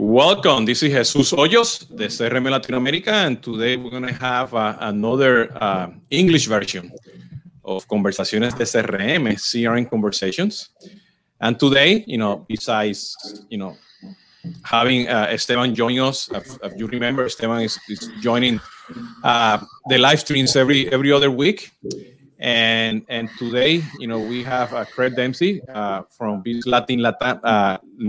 [0.00, 0.64] Welcome.
[0.64, 4.76] This is Jesus Hoyos, the CRM Latin America, and today we're going to have uh,
[4.78, 6.92] another uh, English version
[7.64, 10.68] of Conversaciones de CRM, CRM Conversations.
[11.40, 13.74] And today, you know, besides, you know,
[14.62, 18.60] having uh, Esteban join us, if, if, you remember, Esteban is, is joining
[19.24, 19.58] uh,
[19.88, 21.72] the live streams every every other week.
[22.38, 27.40] And and today, you know, we have uh, Craig Dempsey uh, from this Latin Latin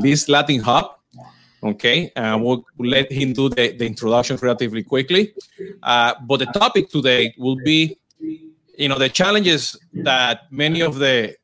[0.04, 0.99] Biz Latin Hub.
[1.62, 5.34] Okay, we'll, we'll let him do the, the introduction relatively quickly.
[5.84, 7.98] Uh, but the topic today will be,
[8.78, 11.36] you know, the challenges that many of the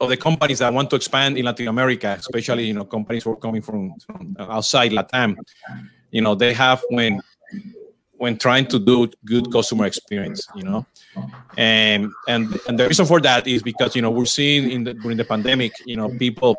[0.00, 3.32] of the companies that want to expand in Latin America, especially you know companies who
[3.32, 5.36] are coming from, from outside Latam,
[6.10, 7.20] you know, they have when
[8.16, 10.86] when trying to do good customer experience, you know,
[11.56, 14.94] and and and the reason for that is because you know we're seeing in the,
[14.94, 16.56] during the pandemic, you know, people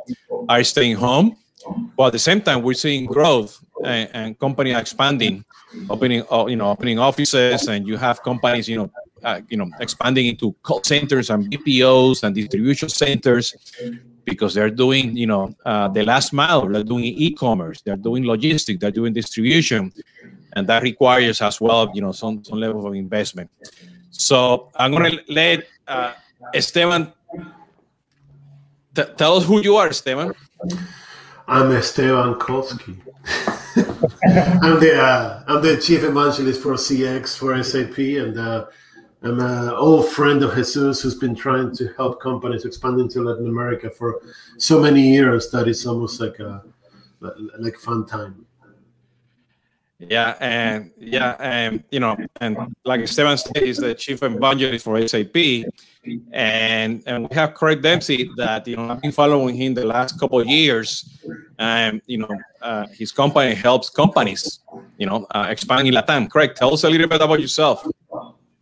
[0.50, 1.38] are staying home,
[1.96, 5.44] but at the same time we're seeing growth and, and company expanding,
[5.90, 8.92] opening uh, you know opening offices, and you have companies you know
[9.24, 13.56] uh, you know expanding into call centers and BPOs and distribution centers
[14.24, 18.80] because they're doing you know uh, the last mile, they're doing e-commerce, they're doing logistics,
[18.80, 19.92] they're doing distribution
[20.56, 23.50] and that requires as well, you know, some, some level of investment.
[24.10, 26.14] So I'm going to let uh,
[26.54, 27.12] Esteban
[29.18, 30.34] tell us who you are, Esteban.
[31.48, 32.98] I'm Esteban Kolsky.
[34.64, 38.66] I'm the uh, I'm the chief evangelist for CX for SAP, and uh,
[39.22, 43.48] I'm an old friend of Jesus who's been trying to help companies expand into Latin
[43.48, 44.22] America for
[44.58, 46.64] so many years that it's almost like a
[47.60, 48.44] like fun time.
[50.00, 55.08] Yeah, and yeah, and you know, and like Esteban said, is the chief evangelist for
[55.08, 55.36] SAP,
[56.34, 60.20] and and we have Craig Dempsey that you know I've been following him the last
[60.20, 61.18] couple of years,
[61.60, 62.30] and you know,
[62.62, 64.60] uh, his company helps companies,
[64.98, 66.30] you know, uh, expand in Latam.
[66.30, 67.88] Craig, tell us a little bit about yourself.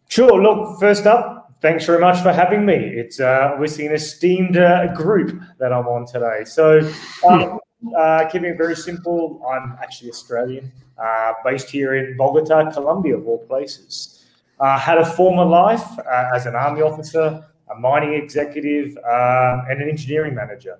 [0.09, 0.39] Sure.
[0.39, 2.75] Look, first up, thanks very much for having me.
[2.75, 6.43] It's uh, obviously an esteemed uh, group that I'm on today.
[6.45, 6.88] So,
[7.27, 7.59] um,
[7.97, 13.27] uh, keeping it very simple, I'm actually Australian uh, based here in Bogota, Colombia, of
[13.27, 14.25] all places.
[14.59, 19.81] Uh, had a former life uh, as an army officer, a mining executive, uh, and
[19.81, 20.79] an engineering manager.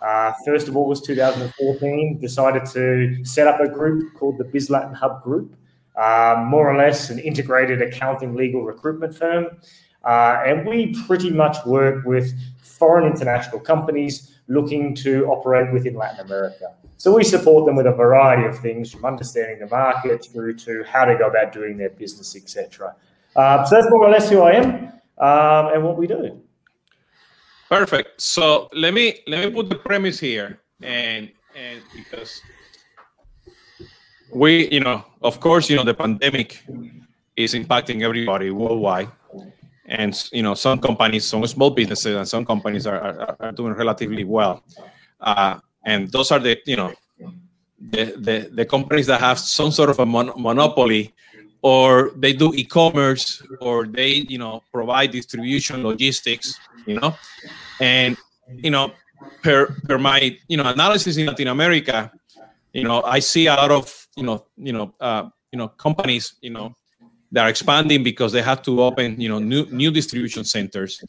[0.00, 4.94] Uh, first of August 2014, decided to set up a group called the Biz Latin
[4.94, 5.54] Hub Group,
[5.96, 9.46] uh, more or less an integrated accounting legal recruitment firm.
[10.06, 16.74] and we pretty much work with foreign international companies looking to operate within Latin America.
[16.98, 20.84] So we support them with a variety of things, from understanding the market through to
[20.84, 22.94] how to go about doing their business, etc.
[23.36, 24.66] Uh, so that's more or less who I am
[25.18, 26.42] um, and what we do.
[27.70, 28.20] Perfect.
[28.20, 32.40] So let me let me put the premise here, and and because
[34.34, 36.64] we, you know, of course, you know, the pandemic
[37.36, 39.08] is impacting everybody worldwide,
[39.90, 43.74] and you know, some companies, some small businesses, and some companies are are, are doing
[43.74, 44.62] relatively well.
[45.20, 46.94] Uh, and those are the you know
[47.90, 51.12] the the, the companies that have some sort of a mon- monopoly
[51.62, 57.14] or they do e-commerce or they you know provide distribution logistics you know
[57.80, 58.16] and
[58.48, 58.92] you know
[59.42, 62.10] per per my you know analysis in latin america
[62.72, 66.34] you know i see a lot of you know you know uh, you know companies
[66.40, 66.74] you know
[67.32, 71.02] that are expanding because they have to open you know new new distribution centers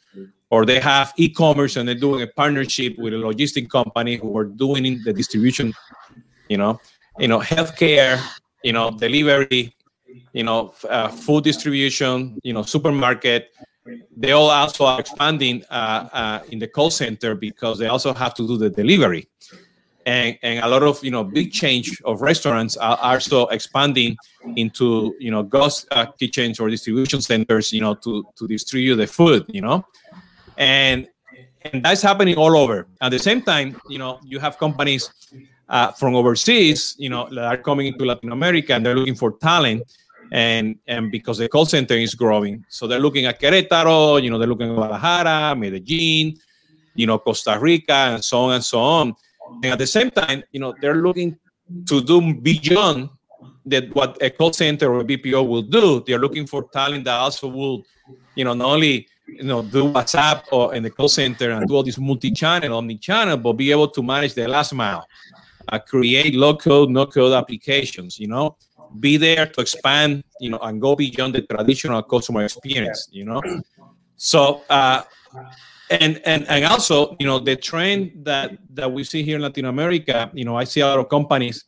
[0.50, 4.44] or they have e-commerce and they're doing a partnership with a logistic company who are
[4.44, 5.72] doing the distribution
[6.48, 6.80] you know
[7.18, 8.20] you know healthcare
[8.62, 9.74] you know delivery
[10.32, 13.50] you know uh, food distribution you know supermarket.
[14.16, 18.32] They all also are expanding uh, uh, in the call center because they also have
[18.34, 19.28] to do the delivery
[20.06, 24.16] and, and a lot of you know big change of restaurants are also expanding
[24.56, 29.06] into you know ghost uh, kitchens or distribution centers you know to to distribute the
[29.06, 29.84] food you know
[30.58, 31.08] and
[31.64, 32.86] and that's happening all over.
[33.00, 35.10] At the same time, you know, you have companies
[35.68, 39.32] uh, from overseas, you know, that are coming into Latin America and they're looking for
[39.38, 39.82] talent,
[40.32, 44.38] and and because the call center is growing, so they're looking at Querétaro, you know,
[44.38, 46.36] they're looking at Guadalajara, Medellin,
[46.94, 49.14] you know, Costa Rica, and so on and so on.
[49.62, 51.38] And at the same time, you know, they're looking
[51.86, 53.10] to do beyond
[53.66, 56.02] that what a call center or a BPO will do.
[56.06, 57.84] They're looking for talent that also will,
[58.34, 61.74] you know, not only you know do WhatsApp or in the call center and do
[61.74, 65.06] all this multi-channel, omni-channel, but be able to manage the last mile,
[65.68, 68.18] uh, create low-code, no-code applications.
[68.18, 68.56] You know,
[68.98, 73.08] be there to expand, you know, and go beyond the traditional customer experience.
[73.12, 73.42] You know,
[74.16, 75.02] so uh,
[76.00, 79.66] and and and also you know the trend that that we see here in latin
[79.66, 81.64] america you know i see a lot of companies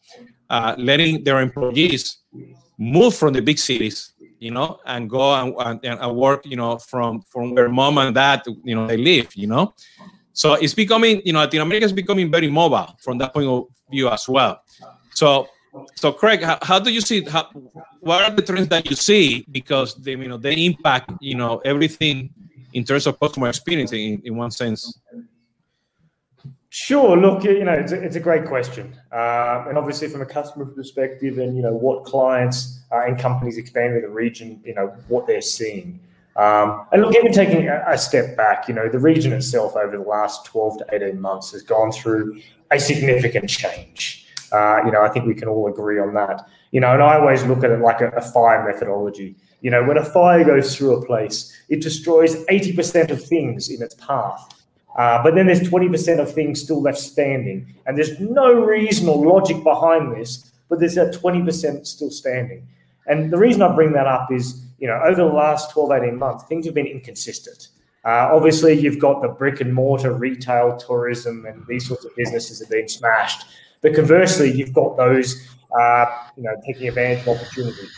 [0.50, 2.18] uh, letting their employees
[2.78, 6.76] move from the big cities you know and go and, and, and work you know
[6.78, 9.74] from from where mom and dad you know they live you know.
[10.32, 13.66] So it's becoming you know latin america is becoming very mobile from that point of
[13.90, 14.62] view as well.
[15.14, 15.48] So
[15.96, 17.48] so craig how, how do you see how,
[18.00, 19.46] what are the trends that you see?
[19.50, 22.30] Because they you know they impact you know everything
[22.74, 25.00] in terms of customer experience in, in one sense?
[26.68, 27.16] Sure.
[27.16, 30.66] Look, you know, it's a, it's a great question, uh, and obviously from a customer
[30.66, 35.26] perspective, and you know what clients uh, and companies expanding the region, you know what
[35.28, 36.00] they're seeing.
[36.36, 40.02] Um, and look, even taking a, step back, you know, the region itself over the
[40.02, 42.40] last 12 to 18 months has gone through
[42.72, 44.26] a significant change.
[44.50, 46.44] Uh, you know, I think we can all agree on that.
[46.72, 49.36] You know, and I always look at it like a, a fire methodology.
[49.64, 53.82] You know, when a fire goes through a place, it destroys 80% of things in
[53.82, 54.62] its path.
[54.98, 57.74] Uh, but then there's 20% of things still left standing.
[57.86, 62.68] And there's no reason or logic behind this, but there's that 20% still standing.
[63.06, 66.18] And the reason I bring that up is, you know, over the last 12, 18
[66.18, 67.68] months, things have been inconsistent.
[68.04, 72.60] Uh, obviously, you've got the brick and mortar retail, tourism, and these sorts of businesses
[72.60, 73.46] have been smashed.
[73.80, 75.48] But conversely, you've got those,
[75.80, 76.04] uh,
[76.36, 77.88] you know, taking advantage of opportunity.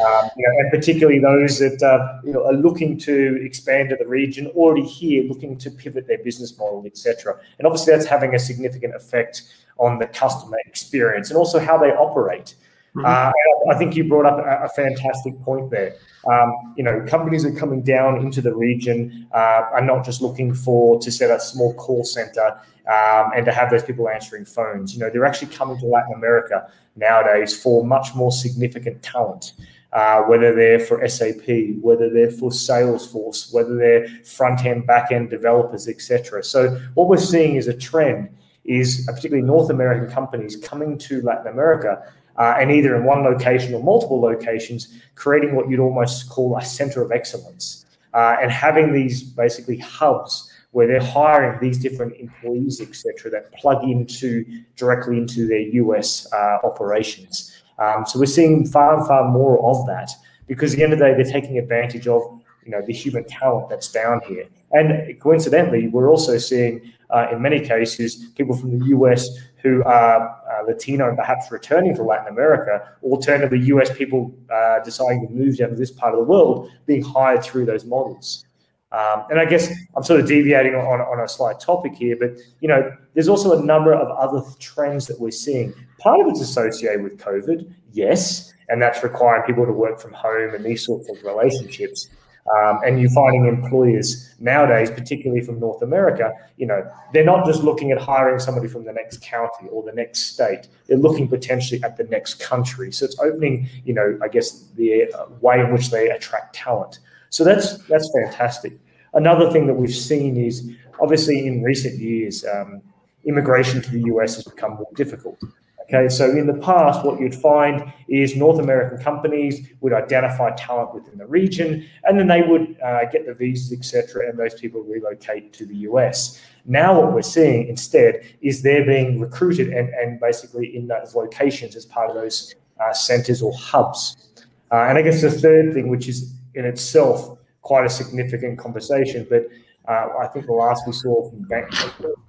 [0.00, 3.96] Um, you know, and particularly those that uh, you know are looking to expand to
[3.96, 7.38] the region, already here, looking to pivot their business model, etc.
[7.58, 9.42] And obviously, that's having a significant effect
[9.78, 12.54] on the customer experience and also how they operate.
[12.94, 13.06] Mm-hmm.
[13.06, 15.94] Uh, I think you brought up a, a fantastic point there.
[16.30, 20.54] Um, you know, companies are coming down into the region uh, are not just looking
[20.54, 24.94] for to set a small call center um, and to have those people answering phones.
[24.94, 29.54] You know, they're actually coming to Latin America nowadays for much more significant talent
[29.92, 35.30] uh, whether they're for SAP, whether they're for Salesforce, whether they're front end, back end
[35.30, 36.42] developers, etc.
[36.42, 38.30] So what we're seeing is a trend
[38.64, 42.02] is uh, particularly North American companies coming to Latin America
[42.36, 46.62] uh, and either in one location or multiple locations, creating what you'd almost call a
[46.62, 47.84] center of excellence
[48.14, 53.84] uh, and having these basically hubs where they're hiring these different employees, etc., that plug
[53.84, 54.44] into
[54.76, 57.61] directly into their US uh, operations.
[57.78, 60.10] Um, so we're seeing far far more of that
[60.46, 62.22] because at the end of the day, they're taking advantage of
[62.64, 64.46] you know the human talent that's down here.
[64.72, 69.28] And coincidentally, we're also seeing uh, in many cases people from the US
[69.62, 75.26] who are uh, Latino and perhaps returning to Latin America, alternatively US people uh, deciding
[75.26, 78.44] to move down to this part of the world, being hired through those models.
[78.92, 82.32] Um, and I guess I'm sort of deviating on, on a slight topic here, but
[82.60, 85.72] you know, there's also a number of other trends that we're seeing.
[85.98, 90.54] Part of it's associated with COVID, yes, and that's requiring people to work from home
[90.54, 92.08] and these sorts of relationships.
[92.56, 97.62] Um, and you're finding employers nowadays, particularly from North America, you know, they're not just
[97.62, 100.66] looking at hiring somebody from the next county or the next state.
[100.88, 102.90] They're looking potentially at the next country.
[102.90, 106.98] So it's opening, you know, I guess the uh, way in which they attract talent.
[107.30, 108.74] So that's that's fantastic.
[109.14, 110.70] Another thing that we've seen is
[111.00, 112.80] obviously in recent years, um,
[113.24, 115.42] immigration to the US has become more difficult.
[115.82, 120.94] Okay, so in the past, what you'd find is North American companies would identify talent
[120.94, 124.80] within the region, and then they would uh, get the visas, etc., and those people
[124.82, 126.40] relocate to the US.
[126.64, 131.76] Now, what we're seeing instead is they're being recruited and, and basically in those locations
[131.76, 134.30] as part of those uh, centers or hubs.
[134.70, 139.26] Uh, and I guess the third thing, which is in itself quite a significant conversation.
[139.28, 139.48] But
[139.88, 141.70] uh, I think the last we saw from Bank,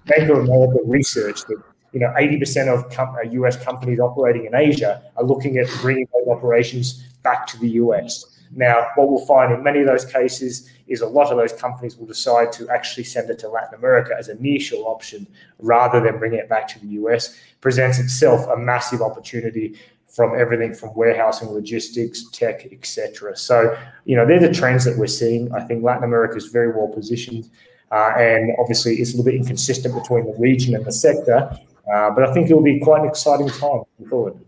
[0.06, 1.62] Bank of America research that
[1.92, 6.08] you know 80% of com- US uh, companies operating in Asia are looking at bringing
[6.12, 8.34] those operations back to the US.
[8.56, 11.96] Now, what we'll find in many of those cases is a lot of those companies
[11.96, 15.26] will decide to actually send it to Latin America as a nearshore option
[15.58, 17.38] rather than bringing it back to the US.
[17.60, 19.78] Presents itself a massive opportunity
[20.14, 23.36] from everything from warehousing, logistics, tech, etc.
[23.36, 25.52] So, you know, they're the trends that we're seeing.
[25.52, 27.50] I think Latin America is very well positioned,
[27.90, 31.50] uh, and obviously it's a little bit inconsistent between the region and the sector.
[31.92, 34.38] Uh, but I think it will be quite an exciting time forward.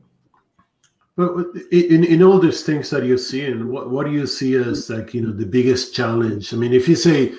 [1.17, 4.91] Well, in, in all these things that you're seeing, what, what do you see as
[4.91, 6.53] like, you know, the biggest challenge?
[6.53, 7.33] I mean, if you say,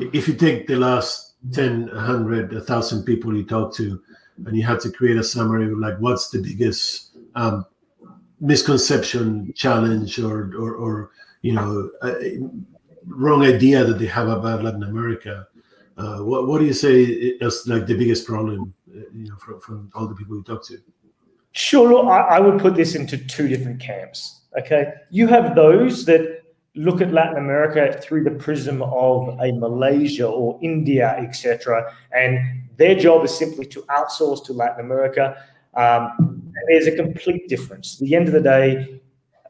[0.00, 4.00] if you take the last 10, 100, 1,000 people you talk to,
[4.46, 7.66] and you have to create a summary of like, what's the biggest um,
[8.40, 11.10] misconception, challenge, or or, or
[11.42, 11.90] you know,
[13.06, 15.46] wrong idea that they have about Latin America.
[15.96, 18.74] Uh, what what do you say is like the biggest problem?
[18.90, 20.78] Uh, you know, from, from all the people you talk to.
[21.52, 24.42] Sure, I, I would put this into two different camps.
[24.58, 26.42] Okay, you have those that
[26.76, 32.38] look at Latin America through the prism of a Malaysia or India, etc., and
[32.76, 35.36] their job is simply to outsource to Latin America.
[35.74, 38.00] Um, there's a complete difference.
[38.00, 39.00] At the end of the day,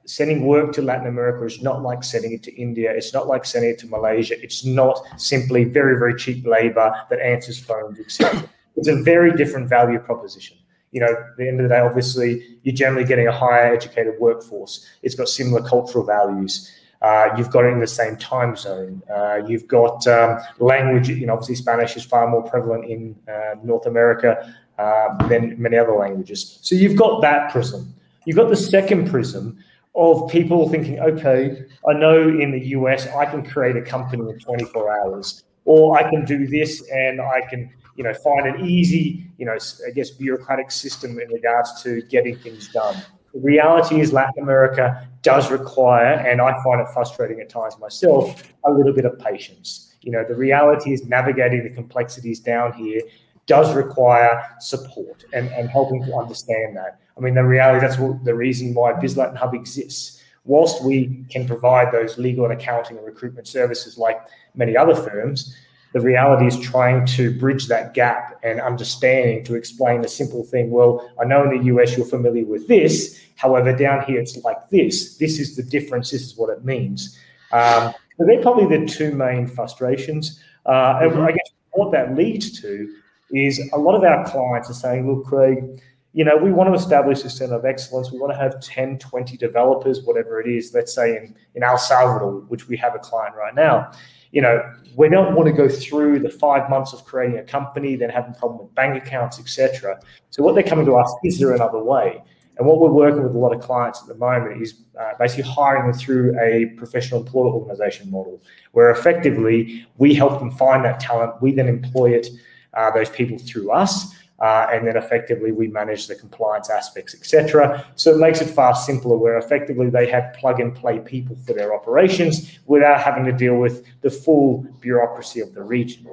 [0.07, 2.93] sending work to Latin America is not like sending it to India.
[2.93, 4.41] It's not like sending it to Malaysia.
[4.43, 8.49] It's not simply very, very cheap labor that answers phones, etc.
[8.77, 10.57] It's a very different value proposition.
[10.93, 14.15] You know, at the end of the day, obviously, you're generally getting a higher educated
[14.21, 14.87] workforce.
[15.03, 16.71] It's got similar cultural values.
[17.03, 19.03] Uh, you've got it in the same time zone.
[19.15, 21.09] Uh, you've got um, language.
[21.09, 25.77] You know, obviously, Spanish is far more prevalent in uh, North America uh, than many
[25.77, 26.59] other languages.
[26.63, 27.95] So you've got that prism.
[28.25, 29.59] You've got the second prism,
[29.95, 34.39] of people thinking, okay, I know in the US I can create a company in
[34.39, 39.31] 24 hours, or I can do this and I can, you know, find an easy,
[39.39, 42.97] you know, I guess bureaucratic system in regards to getting things done.
[43.33, 48.43] The reality is Latin America does require, and I find it frustrating at times myself,
[48.65, 49.95] a little bit of patience.
[50.03, 53.01] You know, the reality is navigating the complexities down here
[53.47, 57.01] does require support and, and helping to understand that.
[57.17, 60.23] I mean, the reality that's what, the reason why BizLatin Hub exists.
[60.45, 64.21] Whilst we can provide those legal and accounting and recruitment services like
[64.55, 65.57] many other firms,
[65.95, 70.71] the reality is trying to bridge that gap and understanding to explain a simple thing.
[70.71, 73.21] Well, I know in the US you're familiar with this.
[73.37, 75.17] However, down here it's like this.
[75.17, 76.11] This is the difference.
[76.11, 77.19] This is what it means.
[77.53, 80.41] Um, so they're probably the two main frustrations.
[80.67, 81.23] Uh, and mm-hmm.
[81.23, 82.93] I guess what that leads to
[83.33, 85.81] is a lot of our clients are saying, look, Craig,
[86.13, 88.13] you know, we want to establish a center of excellence.
[88.13, 91.77] We want to have 10, 20 developers, whatever it is, let's say in, in El
[91.77, 93.91] Salvador, which we have a client right now.
[94.31, 94.63] You know,
[94.97, 98.35] we don't want to go through the five months of creating a company, then having
[98.35, 100.01] problem with bank accounts, etc.
[100.31, 102.23] So what they're coming to us, is there another way?
[102.57, 105.51] And what we're working with a lot of clients at the moment is uh, basically
[105.51, 108.41] hiring them through a professional employer organization model,
[108.73, 112.29] where effectively we help them find that talent, we then employ it,
[112.77, 117.87] uh, those people through us, uh, and then effectively we manage the compliance aspects, etc.
[117.95, 121.53] So it makes it far simpler, where effectively they have plug and play people for
[121.53, 126.07] their operations without having to deal with the full bureaucracy of the region.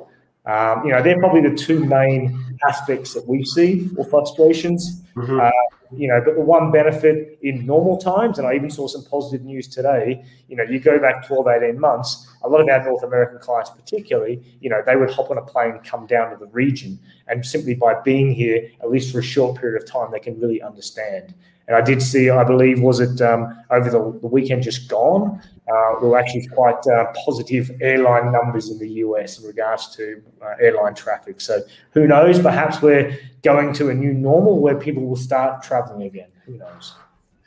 [0.46, 5.02] Um, you know, they're probably the two main aspects that we see or frustrations.
[5.16, 5.40] Mm-hmm.
[5.40, 5.52] Uh,
[5.94, 9.46] you know, but the one benefit in normal times, and I even saw some positive
[9.46, 13.04] news today, you know, you go back 12, 18 months, a lot of our North
[13.04, 16.48] American clients, particularly, you know, they would hop on a plane, come down to the
[16.48, 20.20] region, and simply by being here, at least for a short period of time, they
[20.20, 21.34] can really understand.
[21.72, 25.42] And I did see, I believe, was it um, over the, the, weekend just gone?
[25.70, 30.22] Uh, there were actually quite uh, positive airline numbers in the US in regards to
[30.42, 31.40] uh, airline traffic.
[31.40, 31.62] So
[31.92, 32.42] who knows?
[32.42, 36.28] Perhaps we're going to a new normal where people will start traveling again.
[36.46, 36.94] Who knows?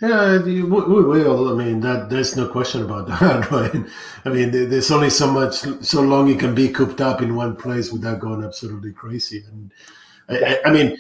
[0.01, 1.51] Yeah, we, will.
[1.53, 3.85] I mean, that there's no question about that, right?
[4.25, 7.57] I mean, there's only so much, so long you can be cooped up in one
[7.57, 9.45] place without going absolutely crazy.
[9.47, 9.71] And
[10.29, 10.97] I, I, mean,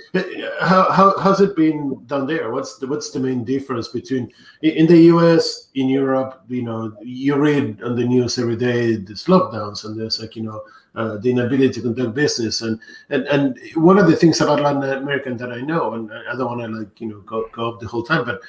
[0.61, 2.51] how, how how's it been done there?
[2.53, 5.69] What's the what's the main difference between in the U.S.
[5.75, 6.43] in Europe?
[6.49, 10.43] You know, you read on the news every day there's lockdowns and there's like you
[10.43, 10.63] know
[10.95, 12.79] uh, the inability to conduct business and
[13.09, 16.59] and and one of the things about Latin American that I know, and I don't
[16.59, 18.43] want to like you know go, go up the whole time, but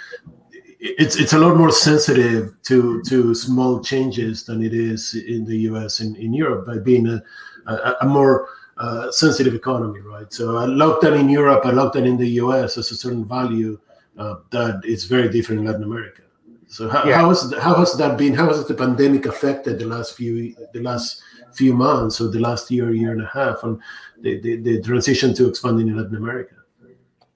[0.79, 5.57] it's it's a lot more sensitive to to small changes than it is in the
[5.69, 6.01] U.S.
[6.01, 7.23] and in Europe by being a
[7.67, 10.31] a, a more uh, sensitive economy, right?
[10.33, 13.79] So a lockdown in Europe, a lockdown in the US has a certain value
[14.17, 16.23] uh, that is very different in Latin America.
[16.67, 17.17] So how, yeah.
[17.17, 18.33] how, has, how has that been?
[18.33, 21.21] How has the pandemic affected the last few the last
[21.53, 23.79] few months or the last year, year and a half, and
[24.21, 26.55] the, the, the transition to expanding in Latin America?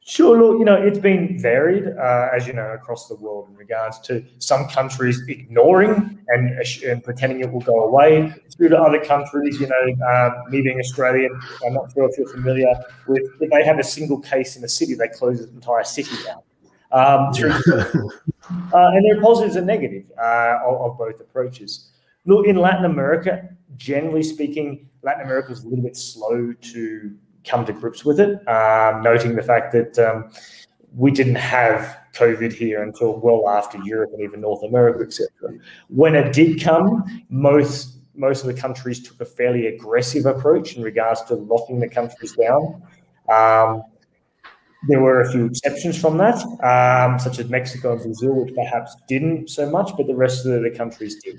[0.10, 0.36] Sure.
[0.36, 4.00] Look, you know, it's been varied, uh, as you know, across the world in regards
[4.00, 9.60] to some countries ignoring and, and pretending it will go away, through to other countries.
[9.60, 12.74] You know, um, me being Australian, I'm not sure if you're familiar
[13.08, 13.22] with.
[13.40, 16.42] If they have a single case in a city, they close the entire city down.
[16.92, 21.92] Um, through, uh, and there are positives and negatives uh, of, of both approaches.
[22.26, 23.48] Look, in Latin America,
[23.78, 27.16] generally speaking, Latin America is a little bit slow to
[27.50, 30.32] come to grips with it, um, noting the fact that um,
[30.96, 35.30] we didn't have COVID here until well after Europe and even North America, etc.
[35.88, 40.84] When it did come, most most of the countries took a fairly aggressive approach in
[40.84, 42.82] regards to locking the countries down.
[43.30, 43.84] Um,
[44.88, 48.96] there were a few exceptions from that, um, such as Mexico and Brazil, which perhaps
[49.08, 51.38] didn't so much, but the rest of the countries did.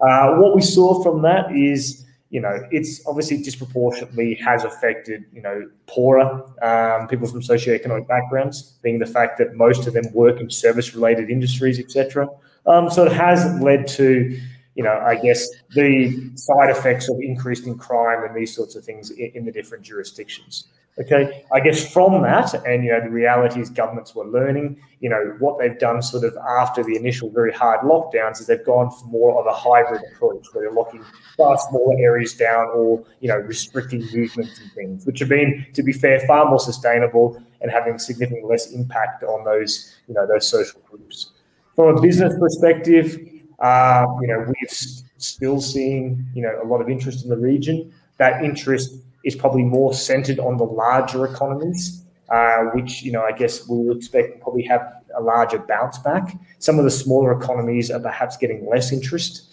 [0.00, 5.42] Uh, what we saw from that is you know, it's obviously disproportionately has affected, you
[5.42, 10.40] know, poorer um, people from socioeconomic backgrounds, being the fact that most of them work
[10.40, 12.26] in service-related industries, etc.
[12.66, 14.40] Um, so it has led to
[14.74, 18.82] you know, I guess the side effects of increased in crime and these sorts of
[18.82, 20.68] things in, in the different jurisdictions.
[21.00, 24.78] Okay, I guess from that, and you know, the reality is governments were learning.
[25.00, 28.64] You know, what they've done sort of after the initial very hard lockdowns is they've
[28.64, 31.02] gone for more of a hybrid approach where they're locking
[31.38, 35.82] far smaller areas down or you know restricting movements and things, which have been, to
[35.82, 40.46] be fair, far more sustainable and having significantly less impact on those you know those
[40.46, 41.30] social groups.
[41.74, 43.18] From a business perspective,
[43.60, 44.70] uh, you know, we've
[45.16, 47.94] still seeing you know a lot of interest in the region.
[48.18, 53.32] That interest is probably more centered on the larger economies, uh, which, you know, I
[53.32, 56.36] guess we will expect probably have a larger bounce back.
[56.58, 59.48] Some of the smaller economies are perhaps getting less interest.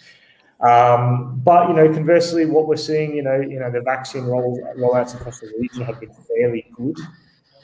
[0.60, 4.60] Um, but you know, conversely, what we're seeing, you know, you know, the vaccine roll,
[4.76, 6.98] rollouts across the region have been fairly good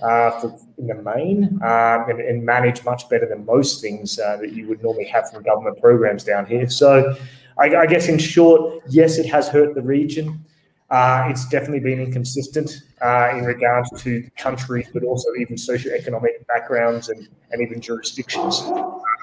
[0.02, 4.38] uh, for, in the main, um, and, and managed much better than most things uh,
[4.38, 6.68] that you would normally have from government programs down here.
[6.70, 7.14] So,
[7.58, 10.44] I, I guess in short, yes, it has hurt the region.
[10.88, 17.08] Uh, it's definitely been inconsistent uh, in regards to countries, but also even socioeconomic backgrounds
[17.08, 18.62] and, and even jurisdictions.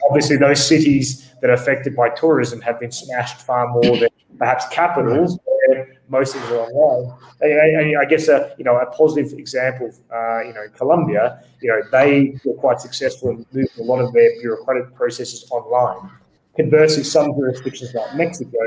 [0.09, 4.67] Obviously, those cities that are affected by tourism have been smashed far more than perhaps
[4.69, 7.17] capitals, where most things are online.
[7.39, 11.81] And, I guess a you know a positive example, uh, you know, Colombia, you know,
[11.93, 16.09] they were quite successful in moving a lot of their bureaucratic processes online.
[16.57, 18.59] Conversely, some jurisdictions like Mexico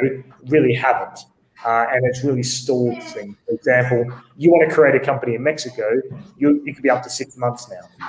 [0.46, 1.20] really haven't
[1.64, 3.36] uh, and it's really stalled things.
[3.46, 4.04] For example,
[4.36, 6.00] you want to create a company in Mexico,
[6.36, 8.06] you, it could be up to six months now,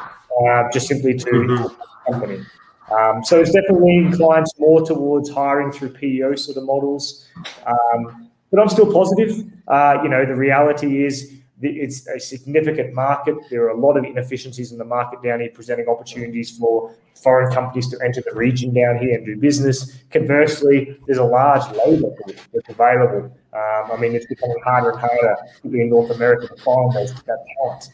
[0.48, 2.12] uh, just simply to mm-hmm.
[2.12, 2.46] company.
[2.92, 7.27] Um, so it's definitely inclined more towards hiring through PEO sort of models.
[7.66, 9.46] Um, but I'm still positive.
[9.68, 13.35] Uh, you know, the reality is it's a significant market.
[13.49, 17.51] There are a lot of inefficiencies in the market down here, presenting opportunities for foreign
[17.51, 19.99] companies to enter the region down here and do business.
[20.11, 23.35] Conversely, there's a large labour pool that's available.
[23.53, 27.89] Um, I mean, it's becoming harder and harder, in North America, to find those talent.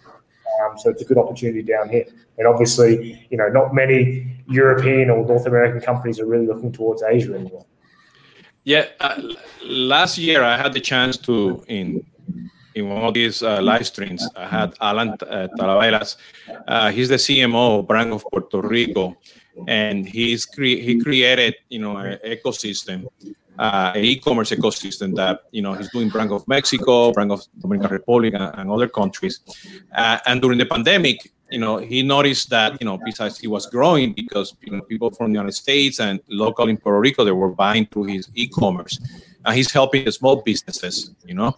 [0.62, 2.06] Um, so it's a good opportunity down here.
[2.38, 7.02] And obviously, you know, not many European or North American companies are really looking towards
[7.02, 7.66] Asia anymore.
[8.66, 9.22] Yeah, uh,
[9.64, 12.06] last year I had the chance to in
[12.76, 14.28] in one of these uh, live streams.
[14.36, 15.48] I had Alan uh.
[16.68, 19.16] Uh, he's the CMO of Bank of Puerto Rico,
[19.68, 23.08] and he's cre- he created you know an ecosystem,
[23.60, 27.92] uh, an e-commerce ecosystem that you know he's doing Bank of Mexico, Bank of Dominican
[27.92, 29.42] Republic, and, and other countries.
[29.96, 33.68] Uh, and during the pandemic, you know, he noticed that, you know, besides he was
[33.68, 37.32] growing because, you know, people from the United States and local in Puerto Rico, they
[37.32, 39.00] were buying through his e-commerce.
[39.46, 41.56] And he's helping the small businesses, you know.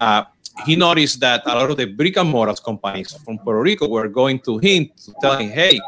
[0.00, 0.24] Uh,
[0.64, 4.08] he noticed that a lot of the brick and mortar companies from Puerto Rico were
[4.08, 5.80] going to him to tell him, hey,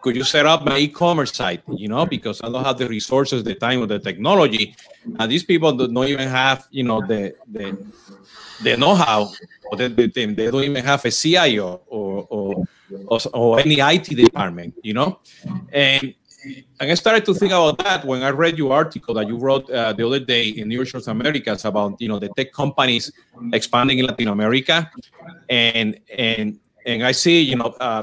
[0.00, 1.62] could you set up my e-commerce site?
[1.68, 4.74] You know, because I don't have the resources, the time, or the technology.
[5.18, 7.76] And these people don't even have, you know, the the,
[8.62, 9.30] the know-how,
[9.70, 12.64] or they, they, they don't even have a CIO or, or,
[13.06, 15.18] or, or any IT department, you know.
[15.72, 16.14] And
[16.80, 19.68] and I started to think about that when I read your article that you wrote
[19.70, 23.12] uh, the other day in Nearshore Americas about you know the tech companies
[23.52, 24.90] expanding in Latin America,
[25.48, 27.74] and and and I see you know.
[27.80, 28.02] Uh,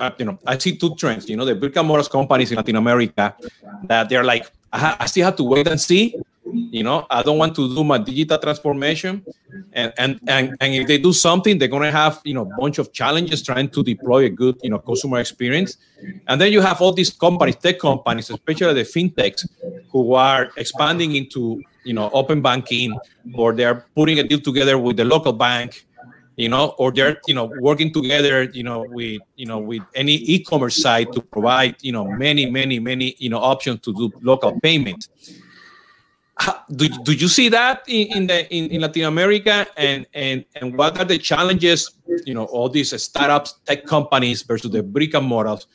[0.00, 1.28] uh, you know, I see two trends.
[1.28, 3.36] You know, the brick and mortar companies in Latin America
[3.84, 6.16] that they're like, I, I still have to wait and see
[6.52, 9.24] you know i don't want to do my digital transformation
[9.76, 12.56] and and and, and if they do something they're going to have you know a
[12.60, 15.76] bunch of challenges trying to deploy a good you know customer experience.
[16.28, 19.46] And then you have all these companies tech companies especially the fintechs
[19.90, 22.98] who are expanding into you know open banking
[23.34, 25.86] or they're putting a deal together with the local bank
[26.36, 30.14] you know or they're you know working together you know with you know with any
[30.34, 34.58] e-commerce site to provide you know many many many you know options to do local
[34.60, 35.08] payment
[36.74, 39.66] do, do you see that in, in the in, in Latin America?
[39.76, 41.92] And and and what are the challenges
[42.24, 45.66] you know all these startups tech companies versus the brick and mortars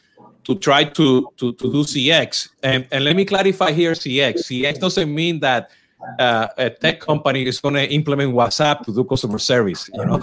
[0.43, 4.79] to try to to, to do CX and and let me clarify here CX CX
[4.79, 5.71] doesn't mean that
[6.19, 10.19] uh, a tech company is going to implement WhatsApp to do customer service you know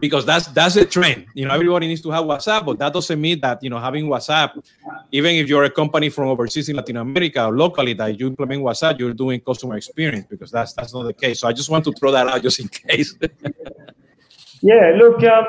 [0.00, 1.26] because that's that's a trend.
[1.34, 4.06] You know, everybody needs to have WhatsApp, but that doesn't mean that you know having
[4.06, 4.62] WhatsApp,
[5.12, 8.62] even if you're a company from overseas in Latin America or locally that you implement
[8.62, 11.40] WhatsApp, you're doing customer experience because that's that's not the case.
[11.40, 13.14] So I just want to throw that out just in case.
[14.62, 15.46] yeah, look, um,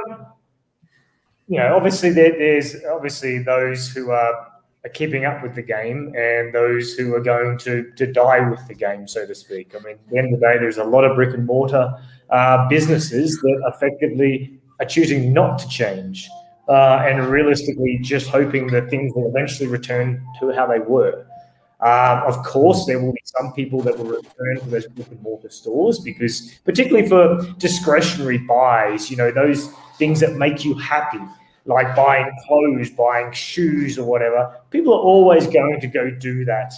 [1.47, 4.47] you know, obviously there, there's obviously those who are
[4.85, 8.65] are keeping up with the game and those who are going to to die with
[8.67, 9.75] the game, so to speak.
[9.75, 11.93] I mean, at the end of the day, there's a lot of brick and mortar
[12.31, 16.29] uh, businesses that effectively are choosing not to change
[16.69, 21.25] uh, and realistically just hoping that things will eventually return to how they were.
[21.81, 25.21] Um, of course, there will be some people that will return to those brick and
[25.21, 31.21] mortar stores because, particularly for discretionary buys, you know, those things that make you happy,
[31.65, 36.73] like buying clothes, buying shoes, or whatever, people are always going to go do that.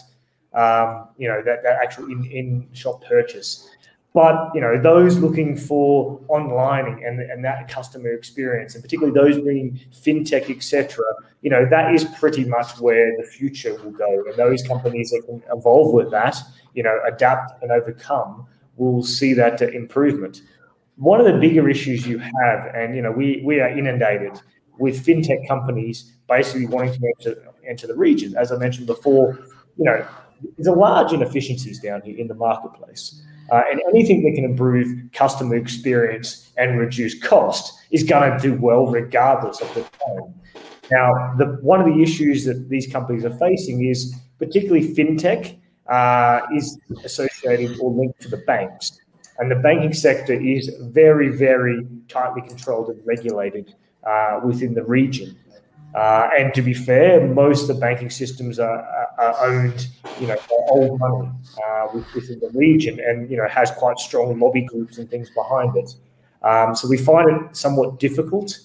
[0.53, 3.69] Um, you know, that, that actual in, in shop purchase.
[4.13, 9.41] But you know, those looking for online and, and that customer experience, and particularly those
[9.41, 11.03] bringing fintech, etc.,
[11.41, 14.23] you know, that is pretty much where the future will go.
[14.27, 16.37] And those companies that can evolve with that,
[16.73, 18.45] you know, adapt and overcome,
[18.75, 20.41] will see that improvement.
[20.97, 24.41] One of the bigger issues you have, and you know, we we are inundated
[24.77, 28.35] with fintech companies basically wanting to enter, enter the region.
[28.35, 29.39] As I mentioned before,
[29.77, 30.05] you know,
[30.57, 33.21] there's a large inefficiencies down here in the marketplace.
[33.51, 38.53] Uh, and anything that can improve customer experience and reduce cost is going to do
[38.61, 40.33] well regardless of the time.
[40.89, 46.41] Now, the, one of the issues that these companies are facing is particularly fintech uh,
[46.55, 48.97] is associated or linked to the banks.
[49.37, 53.73] And the banking sector is very, very tightly controlled and regulated
[54.07, 55.35] uh, within the region.
[55.93, 59.87] Uh, and to be fair, most of the banking systems are, are owned,
[60.19, 61.29] you know, by old money
[61.65, 65.75] uh, within the region, and you know has quite strong lobby groups and things behind
[65.75, 65.93] it.
[66.43, 68.57] Um, so we find it somewhat difficult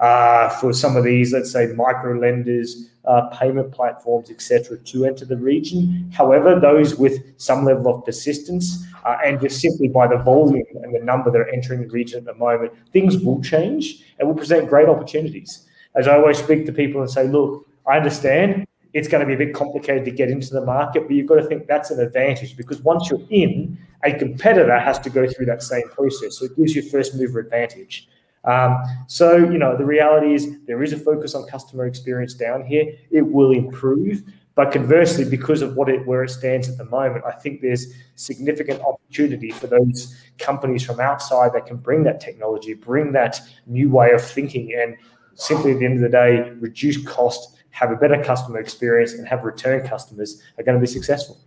[0.00, 5.24] uh, for some of these, let's say, micro lenders, uh, payment platforms, etc., to enter
[5.24, 6.10] the region.
[6.12, 10.92] However, those with some level of persistence uh, and just simply by the volume and
[10.92, 14.34] the number that are entering the region at the moment, things will change and will
[14.34, 19.08] present great opportunities as I always speak to people and say, look, I understand it's
[19.08, 21.44] going to be a bit complicated to get into the market, but you've got to
[21.44, 25.62] think that's an advantage because once you're in, a competitor has to go through that
[25.62, 26.38] same process.
[26.38, 28.08] So it gives you first mover advantage.
[28.44, 32.64] Um, so, you know, the reality is there is a focus on customer experience down
[32.64, 32.92] here.
[33.10, 34.22] It will improve.
[34.54, 37.86] But conversely, because of what it where it stands at the moment, I think there's
[38.16, 43.88] significant opportunity for those companies from outside that can bring that technology, bring that new
[43.88, 44.96] way of thinking, and
[45.34, 49.26] simply at the end of the day, reduce cost, have a better customer experience, and
[49.26, 51.38] have return customers are going to be successful.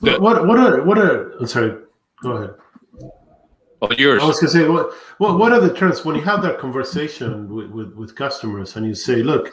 [0.00, 1.76] What what are what are I'm sorry,
[2.22, 2.54] go ahead.
[3.82, 4.22] Oh, yours.
[4.22, 6.58] I was going to say, what, what, what are the terms when you have that
[6.58, 9.50] conversation with, with, with customers and you say, look,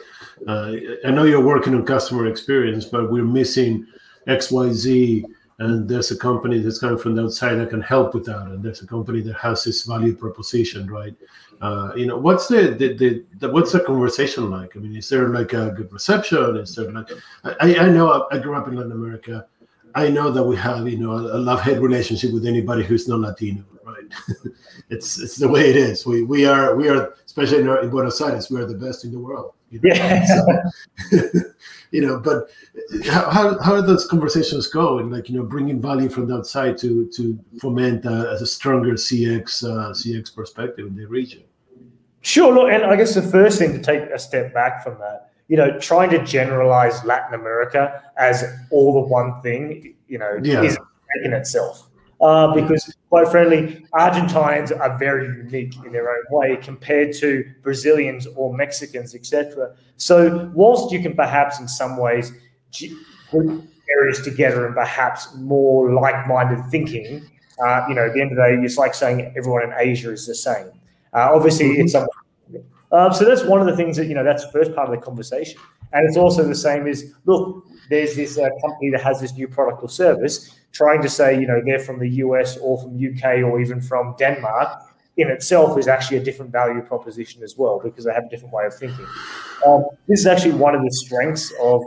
[0.48, 0.72] uh,
[1.04, 3.86] I know you're working on customer experience, but we're missing
[4.26, 5.26] X, Y, Z,
[5.62, 8.62] and there's a company that's coming from the outside that can help with that, and
[8.62, 11.14] there's a company that has this value proposition, right?
[11.60, 14.76] Uh, you know, what's the, the, the, the, what's the conversation like?
[14.76, 16.56] I mean, is there like a good reception?
[16.56, 17.10] Is there like
[17.44, 19.46] I, I know I grew up in Latin America.
[19.94, 23.20] I know that we have you know a love hate relationship with anybody who's not
[23.20, 24.04] Latino, right?
[24.90, 26.04] it's it's the way it is.
[26.04, 29.12] We we are we are especially in, in Buenos Aires, we are the best in
[29.12, 29.52] the world.
[29.70, 29.94] You know?
[29.94, 30.26] Yeah.
[31.10, 31.18] So,
[31.92, 32.48] you know, but
[33.06, 34.98] how, how, do those conversations go?
[34.98, 38.94] And like you know, bringing value from the outside to to foment a, a stronger
[38.94, 41.44] CX uh, CX perspective in the region.
[42.22, 42.52] Sure.
[42.52, 45.56] Look, and I guess the first thing to take a step back from that, you
[45.56, 50.62] know, trying to generalize Latin America as all the one thing, you know, yeah.
[50.62, 50.78] is
[51.24, 51.88] in itself.
[52.22, 58.28] Uh, because quite frankly, Argentines are very unique in their own way compared to Brazilians
[58.36, 59.74] or Mexicans, etc.
[59.96, 62.32] So, whilst you can perhaps, in some ways,
[63.28, 63.46] put
[63.98, 67.28] areas together and perhaps more like-minded thinking,
[67.66, 70.12] uh, you know, at the end of the day, it's like saying everyone in Asia
[70.12, 70.68] is the same.
[71.12, 71.82] Uh, obviously, mm-hmm.
[71.82, 74.88] it's um, so that's one of the things that you know that's the first part
[74.88, 75.60] of the conversation,
[75.92, 79.48] and it's also the same is look, there's this uh, company that has this new
[79.48, 83.42] product or service trying to say you know they're from the US or from UK
[83.42, 84.82] or even from Denmark
[85.16, 88.54] in itself is actually a different value proposition as well because they have a different
[88.54, 89.06] way of thinking.
[89.66, 91.82] Um, this is actually one of the strengths of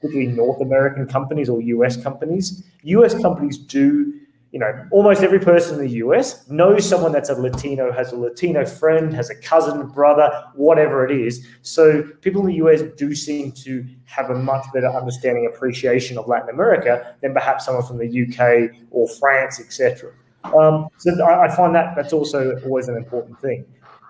[0.00, 2.64] particularly North American companies or US companies.
[2.84, 4.14] US companies do
[4.52, 8.16] you know, almost every person in the US knows someone that's a Latino, has a
[8.16, 11.46] Latino friend, has a cousin, brother, whatever it is.
[11.62, 16.26] So people in the US do seem to have a much better understanding, appreciation of
[16.26, 20.12] Latin America than perhaps someone from the UK or France, etc.
[20.44, 23.64] Um, so I, I find that that's also always an important thing.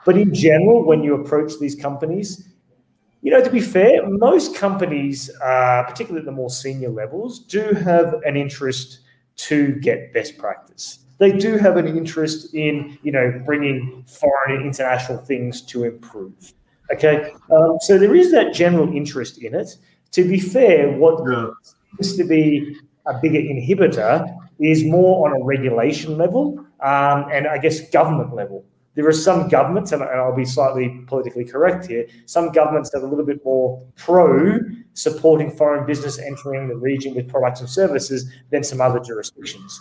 [0.07, 2.48] But in general, when you approach these companies,
[3.20, 7.74] you know, to be fair, most companies, uh, particularly at the more senior levels, do
[7.74, 9.00] have an interest
[9.48, 11.00] to get best practice.
[11.18, 16.55] They do have an interest in, you know, bringing foreign and international things to improve.
[16.92, 19.76] Okay, um, so there is that general interest in it.
[20.12, 21.50] To be fair, what yeah.
[22.00, 22.76] seems to be
[23.07, 24.26] a bigger inhibitor
[24.59, 28.64] is more on a regulation level um, and I guess government level.
[28.94, 33.07] There are some governments, and I'll be slightly politically correct here, some governments that are
[33.07, 34.59] a little bit more pro
[34.94, 39.81] supporting foreign business entering the region with products and services than some other jurisdictions.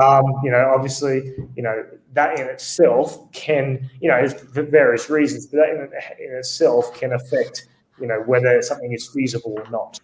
[0.00, 5.46] Um, you know, obviously, you know, that in itself can, you know, for various reasons,
[5.46, 5.80] but that in,
[6.24, 7.66] in itself can affect,
[8.00, 9.98] you know, whether something is feasible or not.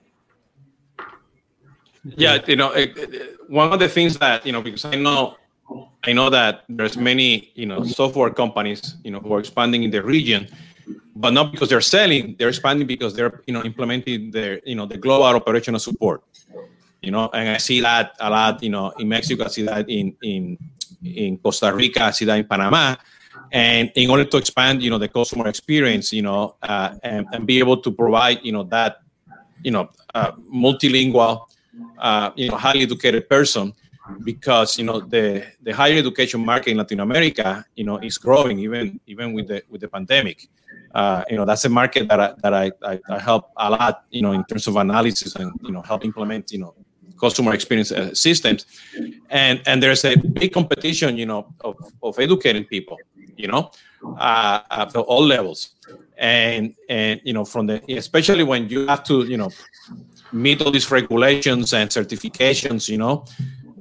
[2.05, 5.37] Yeah, you know, it, it, one of the things that, you know, because I know
[6.07, 9.91] I know that there's many, you know, software companies, you know, who are expanding in
[9.91, 10.47] the region,
[11.17, 12.37] but not because they're selling.
[12.39, 16.23] They're expanding because they're, you know, implementing their, you know, the global operational support.
[17.03, 19.45] You know, and I see that a lot, you know, in Mexico.
[19.45, 20.59] I see that in in
[21.05, 22.05] in Costa Rica.
[22.05, 22.97] I see that in Panama.
[23.53, 27.47] And in order to expand, you know, the customer experience, you know, uh, and, and
[27.47, 29.03] be able to provide, you know, that,
[29.63, 31.47] you know, uh, multilingual,
[31.99, 33.73] uh, you know, highly educated person
[34.23, 38.59] because you know the the higher education market in Latin America, you know, is growing
[38.59, 40.49] even even with the with the pandemic.
[40.95, 44.05] Uh, you know, that's a market that I, that I, I, I, help a lot,
[44.11, 46.75] you know, in terms of analysis and you know help implement, you know,
[47.21, 48.65] customer experience uh, systems,
[49.29, 52.99] and and there's a big competition, you know, of, of educating people,
[53.37, 53.71] you know,
[54.19, 55.75] uh, at all levels,
[56.17, 59.51] and and you know from the especially when you have to you know
[60.33, 63.25] meet all these regulations and certifications, you know,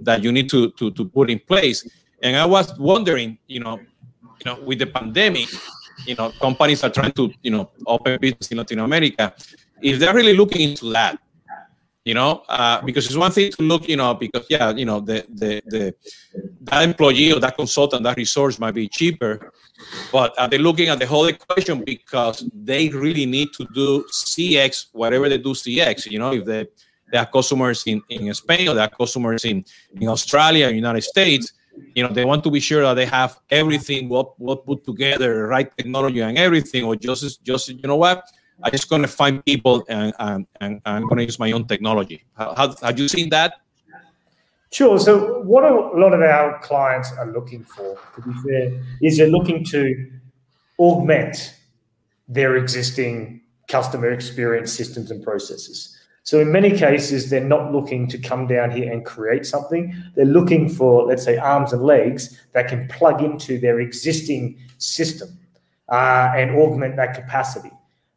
[0.05, 1.87] that you need to, to, to put in place.
[2.21, 5.49] And I was wondering, you know, you know, with the pandemic,
[6.05, 9.33] you know, companies are trying to, you know, open business in Latin America.
[9.81, 11.19] If they're really looking into that,
[12.05, 14.99] you know, uh, because it's one thing to look, you know, because yeah, you know,
[14.99, 15.95] the the the
[16.61, 19.51] that employee or that consultant, that resource might be cheaper,
[20.11, 24.87] but are they looking at the whole equation because they really need to do CX,
[24.91, 26.67] whatever they do CX, you know, if they
[27.15, 29.63] they have customers in, in Spain or they have customers in,
[30.01, 31.53] in Australia, United States.
[31.93, 35.47] You know, they want to be sure that they have everything well, well put together,
[35.47, 38.23] right technology and everything, or just just you know what?
[38.63, 42.23] I'm just gonna find people and and, and I'm gonna use my own technology.
[42.37, 43.53] How, have you seen that?
[44.71, 44.99] Sure.
[44.99, 45.73] So, what a
[46.03, 48.65] lot of our clients are looking for, to be fair,
[49.01, 50.11] is they're looking to
[50.79, 51.55] augment
[52.27, 55.94] their existing customer experience systems and processes.
[56.25, 59.95] So in many cases, they're not looking to come down here and create something.
[60.15, 65.37] They're looking for, let's say, arms and legs that can plug into their existing system
[65.87, 67.69] uh, and augment that capacity,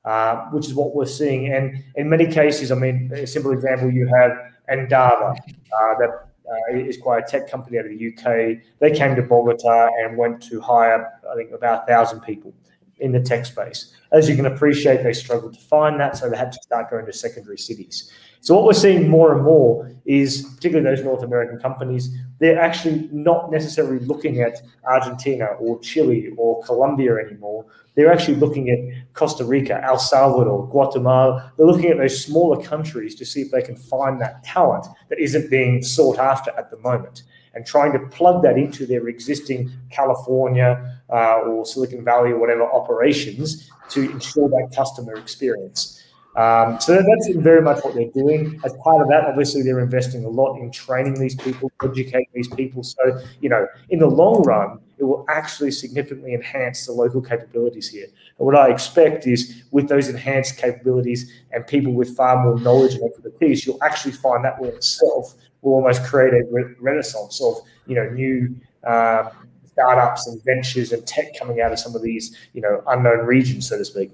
[0.07, 1.53] uh, which is what we're seeing.
[1.53, 4.33] And in many cases, I mean, a simple example, you have
[4.73, 8.63] Endava, uh, that uh, is quite a tech company out of the UK.
[8.79, 12.55] They came to Bogota and went to hire, I think, about a thousand people
[13.01, 13.95] in the tech space.
[14.13, 17.07] As you can appreciate, they struggled to find that, so they had to start going
[17.07, 18.11] to secondary cities.
[18.41, 23.09] So what we're seeing more and more is, particularly those North American companies, they're actually
[23.13, 27.67] not necessarily looking at Argentina or Chile or Colombia anymore.
[27.97, 28.79] They're actually looking at
[29.13, 31.53] Costa Rica, El Salvador, Guatemala.
[31.57, 35.19] They're looking at those smaller countries to see if they can find that talent that
[35.19, 39.71] isn't being sought after at the moment and trying to plug that into their existing
[39.91, 46.03] California uh, or Silicon Valley or whatever operations to ensure that customer experience.
[46.37, 48.61] Um, so that's very much what they're doing.
[48.65, 52.47] As part of that, obviously, they're investing a lot in training these people, educating these
[52.49, 52.85] people.
[52.85, 57.89] So, you know, in the long run, it will actually significantly enhance the local capabilities
[57.89, 58.07] here.
[58.39, 62.95] And what I expect is with those enhanced capabilities and people with far more knowledge
[62.95, 67.57] and expertise, you'll actually find that within itself will almost create a re- renaissance of,
[67.87, 68.55] you know, new
[68.87, 69.31] um,
[69.65, 73.69] startups and ventures and tech coming out of some of these, you know, unknown regions,
[73.69, 74.11] so to speak.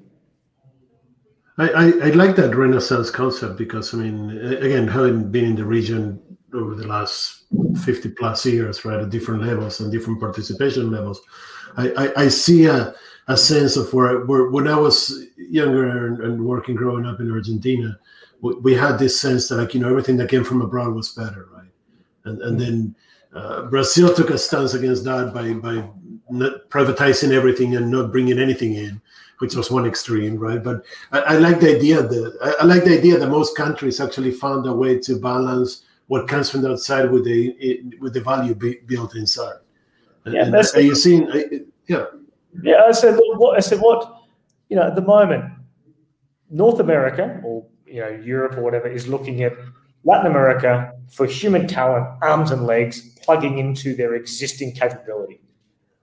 [1.57, 5.65] I, I, I, like that renaissance concept because I mean, again, having been in the
[5.65, 6.21] region
[6.53, 7.45] over the last
[7.85, 11.21] 50 plus years, right, at different levels and different participation levels,
[11.77, 12.95] I, I, I see a,
[13.29, 17.31] a sense of where, where when I was younger and, and, working growing up in
[17.31, 17.99] Argentina,
[18.45, 21.09] we, we, had this sense that like, you know, everything that came from abroad was
[21.15, 21.73] better, right?
[22.25, 22.95] And, and then
[23.35, 25.89] uh, Brazil took a stance against that by by
[26.69, 29.01] privatizing everything and not bringing anything in,
[29.39, 30.63] which was one extreme, right?
[30.63, 33.99] But I, I like the idea that I, I, like the idea that most countries
[33.99, 38.21] actually found a way to balance what comes from the outside with the with the
[38.21, 39.57] value be, built inside.
[40.27, 41.25] Yeah, and, are you seeing?
[41.87, 42.07] Yeah.
[42.63, 43.81] Yeah, I said what I said.
[43.81, 44.01] What
[44.69, 45.45] you know at the moment,
[46.51, 49.53] North America or you know Europe or whatever is looking at
[50.03, 55.41] Latin America for human talent, arms and legs, plugging into their existing capability.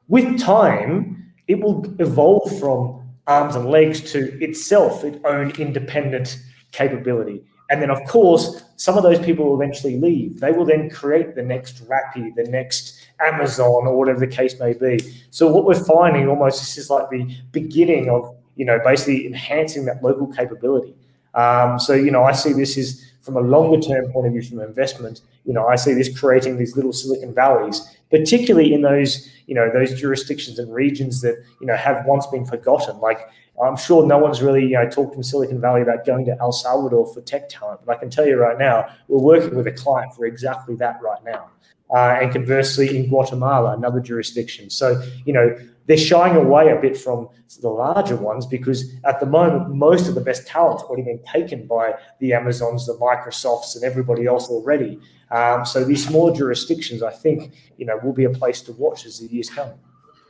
[0.07, 6.39] With time, it will evolve from arms and legs to itself its own independent
[6.71, 7.43] capability.
[7.69, 10.39] And then, of course, some of those people will eventually leave.
[10.39, 14.73] They will then create the next Rappi, the next Amazon, or whatever the case may
[14.73, 14.99] be.
[15.29, 19.85] So what we're finding almost this is like the beginning of you know basically enhancing
[19.85, 20.95] that local capability.
[21.33, 24.41] Um, so you know, I see this as from a longer term point of view
[24.41, 25.21] from investment.
[25.45, 29.69] You know, I see this creating these little Silicon Valleys, particularly in those you know
[29.71, 33.19] those jurisdictions and regions that you know have once been forgotten, like
[33.61, 36.51] I'm sure no one's really you know, talked in Silicon Valley about going to El
[36.51, 39.71] Salvador for tech talent, but I can tell you right now, we're working with a
[39.71, 41.49] client for exactly that right now.
[41.93, 44.69] Uh, and conversely, in Guatemala, another jurisdiction.
[44.69, 45.55] So, you know,
[45.87, 47.27] they're shying away a bit from
[47.61, 51.67] the larger ones because at the moment, most of the best talent's already been taken
[51.67, 54.99] by the Amazons, the Microsofts, and everybody else already.
[55.31, 59.05] Um, so these small jurisdictions, I think, you know, will be a place to watch
[59.05, 59.71] as the years come.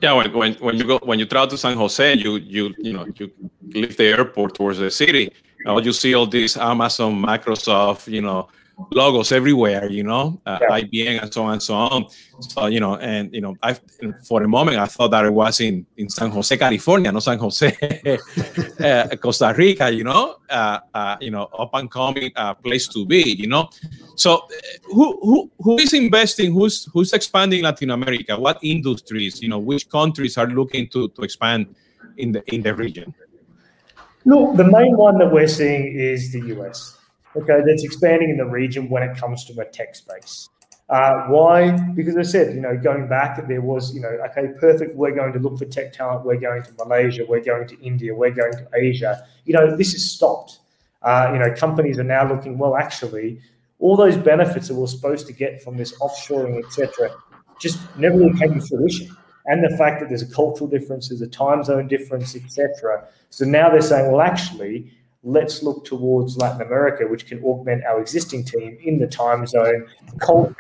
[0.02, 2.92] Yeah, when, when, when you go when you travel to San Jose, you you you
[2.92, 3.32] know you
[3.68, 5.32] leave the airport towards the city.
[5.64, 8.48] Know, you see all these Amazon, Microsoft, you know,
[8.92, 10.80] logos everywhere, you know, uh, yeah.
[10.80, 12.06] IBM and so on and so on.
[12.40, 13.74] So, you know, and, you know, I
[14.28, 17.38] for a moment I thought that it was in, in San Jose, California, not San
[17.38, 17.68] Jose,
[18.80, 23.06] uh, Costa Rica, you know, uh, uh, you know, up and coming uh, place to
[23.06, 23.70] be, you know.
[24.16, 24.48] So uh,
[24.86, 28.40] who, who, who is investing, who's, who's expanding Latin America?
[28.40, 31.76] What industries, you know, which countries are looking to, to expand
[32.18, 33.14] in the, in the region?
[34.26, 37.01] Look, the main one that we're seeing is the US
[37.36, 40.50] okay, that's expanding in the region when it comes to a tech space.
[40.92, 41.72] Uh, why?
[41.94, 44.94] Because I said, you know, going back, there was, you know, okay, perfect.
[44.94, 46.26] We're going to look for tech talent.
[46.26, 47.26] We're going to Malaysia.
[47.28, 48.14] We're going to India.
[48.14, 49.26] We're going to Asia.
[49.46, 50.60] You know, this is stopped.
[51.02, 52.58] Uh, you know, companies are now looking.
[52.58, 53.40] Well, actually,
[53.80, 57.16] all those benefits that we're supposed to get from this offshoring, etc.,
[57.58, 59.16] just never really came to fruition.
[59.46, 63.08] And the fact that there's a cultural difference, there's a time zone difference, etc.
[63.30, 64.92] So now they're saying, well, actually,
[65.24, 69.88] let's look towards Latin America, which can augment our existing team in the time zone,
[70.20, 70.56] culture,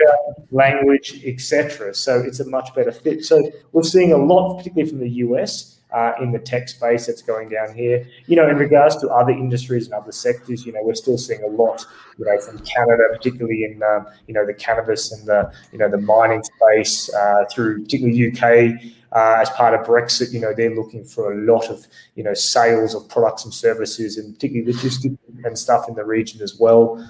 [0.51, 1.93] language, etc.
[1.93, 3.25] So it's a much better fit.
[3.25, 5.77] So we're seeing a lot, particularly from the US.
[5.91, 8.07] Uh, in the tech space that's going down here.
[8.25, 11.43] You know, in regards to other industries and other sectors, you know, we're still seeing
[11.43, 11.85] a lot,
[12.17, 15.89] you know, from Canada, particularly in, um, you know, the cannabis and the, you know,
[15.89, 18.81] the mining space uh, through particularly UK
[19.13, 22.33] uh, as part of Brexit, you know, they're looking for a lot of, you know,
[22.33, 27.05] sales of products and services and particularly logistics and stuff in the region as well.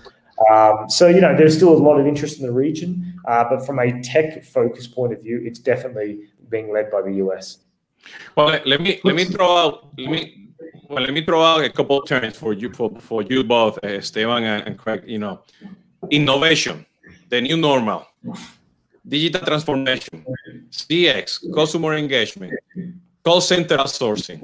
[0.49, 3.65] Um, so, you know, there's still a lot of interest in the region, uh, but
[3.65, 7.59] from a tech focus point of view, it's definitely being led by the US.
[8.35, 10.47] Well, let me let me throw out let me
[10.89, 13.77] well let me throw out a couple of terms for you for, for you both,
[13.83, 15.03] uh, Esteban and, and Craig.
[15.05, 15.41] You know,
[16.09, 16.87] innovation,
[17.29, 18.07] the new normal
[19.07, 20.25] digital transformation,
[20.69, 22.53] CX, customer engagement,
[23.23, 24.41] call center outsourcing,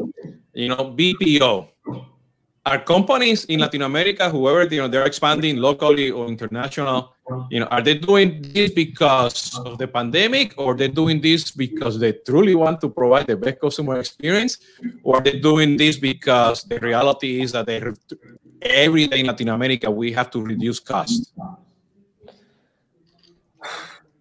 [0.54, 1.68] you know, BPO.
[2.66, 7.16] Are companies in Latin America, whoever you know, they're expanding locally or international,
[7.50, 11.98] you know, are they doing this because of the pandemic, or they're doing this because
[11.98, 14.58] they truly want to provide the best customer experience,
[15.04, 17.82] or are they're doing this because the reality is that they
[18.62, 21.32] every day in Latin America we have to reduce cost.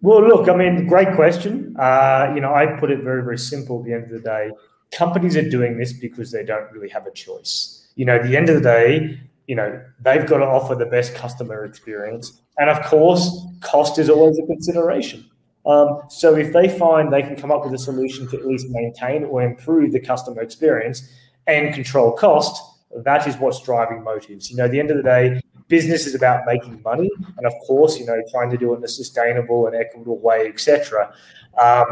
[0.01, 1.75] Well, look, I mean, great question.
[1.77, 3.79] Uh, you know, I put it very, very simple.
[3.79, 4.51] At the end of the day,
[4.91, 7.87] companies are doing this because they don't really have a choice.
[7.95, 10.85] You know, at the end of the day, you know, they've got to offer the
[10.85, 15.25] best customer experience, and of course, cost is always a consideration.
[15.65, 18.67] Um, so if they find they can come up with a solution to at least
[18.69, 21.09] maintain or improve the customer experience
[21.45, 22.61] and control cost,
[23.03, 24.49] that is what's driving motives.
[24.49, 27.53] You know, at the end of the day, business is about making money, and of
[27.65, 31.13] course, you know, trying to do it in a sustainable and equitable way, etc.
[31.61, 31.85] Um,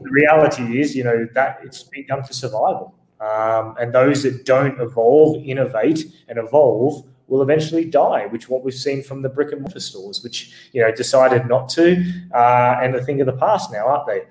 [0.00, 4.44] the reality is, you know, that it's been done for survival, um, and those that
[4.44, 9.50] don't evolve, innovate, and evolve will eventually die, which what we've seen from the brick
[9.52, 12.02] and mortar stores, which you know decided not to,
[12.34, 14.22] uh, and the thing of the past now, aren't they?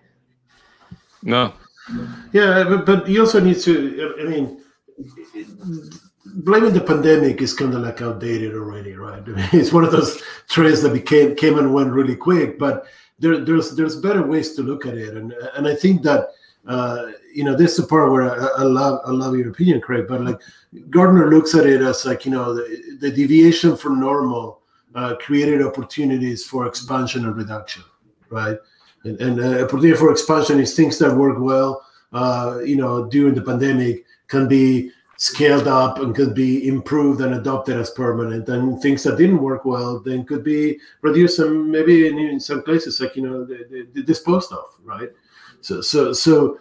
[1.24, 1.54] No.
[2.32, 4.16] Yeah, but, but you also need to.
[4.20, 4.62] I mean
[6.26, 9.22] blaming the pandemic is kind of like outdated already, right?
[9.28, 12.58] I mean, it's one of those trends that became came and went really quick.
[12.60, 12.88] But
[13.20, 16.30] there, there's there's better ways to look at it, and and I think that
[16.68, 19.82] uh, you know this is the part where I, I, love I love your opinion,
[19.82, 20.06] Craig.
[20.08, 20.42] But like
[20.90, 24.62] Gartner looks at it as like you know the, the deviation from normal
[24.96, 27.84] uh, created opportunities for expansion and reduction,
[28.30, 28.58] right?
[29.04, 33.36] And, and uh, opportunity for expansion is things that work well, uh, you know, during
[33.36, 38.82] the pandemic can be scaled up and could be improved and adopted as permanent and
[38.82, 43.00] things that didn't work well then could be reduced and maybe in, in some places
[43.00, 43.48] like you know
[44.04, 45.10] disposed of right
[45.62, 46.60] so so so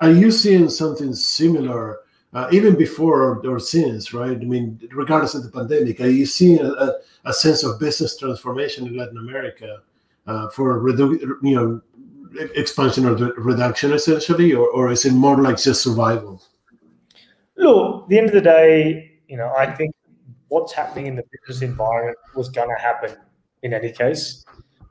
[0.00, 2.00] are you seeing something similar
[2.34, 4.36] uh, even before or, or, since, right?
[4.36, 8.18] I mean, regardless of the pandemic, are you seeing a, a, a sense of business
[8.18, 9.80] transformation in Latin America
[10.26, 11.80] uh, for redu- you know
[12.54, 16.42] expansion or reduction essentially, or, or is it more like just survival?
[17.58, 19.94] Look, at the end of the day, you know, I think
[20.48, 23.16] what's happening in the business environment was going to happen
[23.62, 24.44] in any case.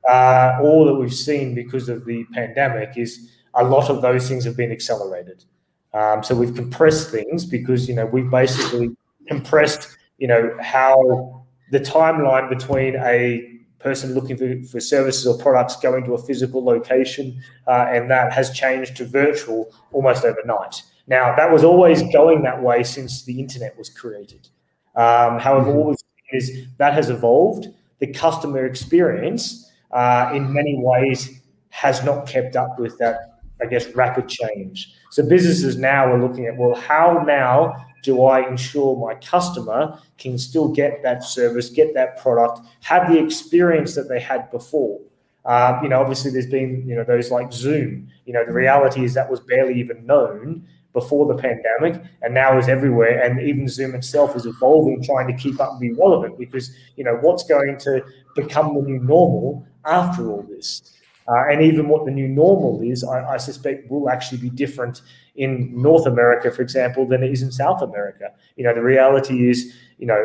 [0.07, 4.43] Uh, all that we've seen because of the pandemic is a lot of those things
[4.45, 5.45] have been accelerated.
[5.93, 8.95] Um, so we've compressed things because you know we've basically
[9.28, 15.76] compressed you know how the timeline between a person looking for, for services or products
[15.78, 20.82] going to a physical location uh, and that has changed to virtual almost overnight.
[21.08, 24.49] Now that was always going that way since the internet was created.
[24.95, 27.68] Um, however, what we've seen is that has evolved.
[27.99, 33.88] The customer experience, uh, in many ways, has not kept up with that I guess,
[33.95, 34.93] rapid change.
[35.12, 40.38] So businesses now are looking at, well, how now do I ensure my customer can
[40.38, 44.99] still get that service, get that product, have the experience that they had before?
[45.45, 48.10] Uh, you know, obviously there's been, you know, those like Zoom.
[48.26, 50.68] You know, the reality is that was barely even known
[51.00, 53.22] before the pandemic and now is everywhere.
[53.24, 57.04] And even Zoom itself is evolving, trying to keep up and be relevant because, you
[57.04, 58.04] know, what's going to
[58.36, 60.93] become the new normal after all this?
[61.28, 65.02] Uh, and even what the new normal is, I, I, suspect will actually be different
[65.36, 68.32] in North America, for example, than it is in South America.
[68.56, 70.20] You know, the reality is, you know,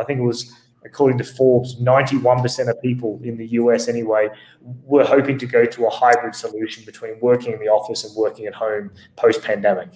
[0.00, 0.50] I think it was
[0.84, 4.28] according to Forbes, 91% of people in the US anyway
[4.60, 8.46] were hoping to go to a hybrid solution between working in the office and working
[8.46, 9.90] at home post pandemic.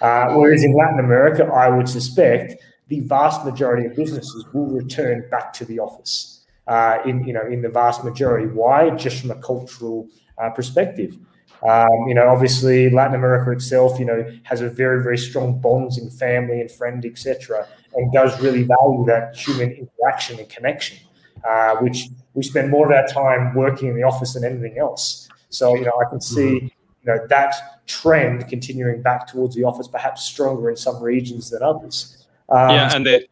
[0.00, 5.28] Uh, whereas in Latin America, I would suspect the vast majority of businesses will return
[5.30, 8.46] back to the office uh, in you know in the vast majority.
[8.46, 8.90] Why?
[8.90, 10.08] Just from a cultural
[10.38, 11.18] uh, perspective.
[11.66, 15.98] Um, you know, obviously Latin America itself, you know, has a very very strong bonds
[15.98, 20.98] in family and friend, etc., and does really value that human interaction and connection,
[21.48, 22.04] uh, which
[22.34, 25.28] we spend more of our time working in the office than anything else.
[25.48, 26.66] So you know, I can see mm-hmm.
[26.66, 27.54] you know that
[27.86, 32.26] trend continuing back towards the office, perhaps stronger in some regions than others.
[32.50, 33.26] Um, yeah, and the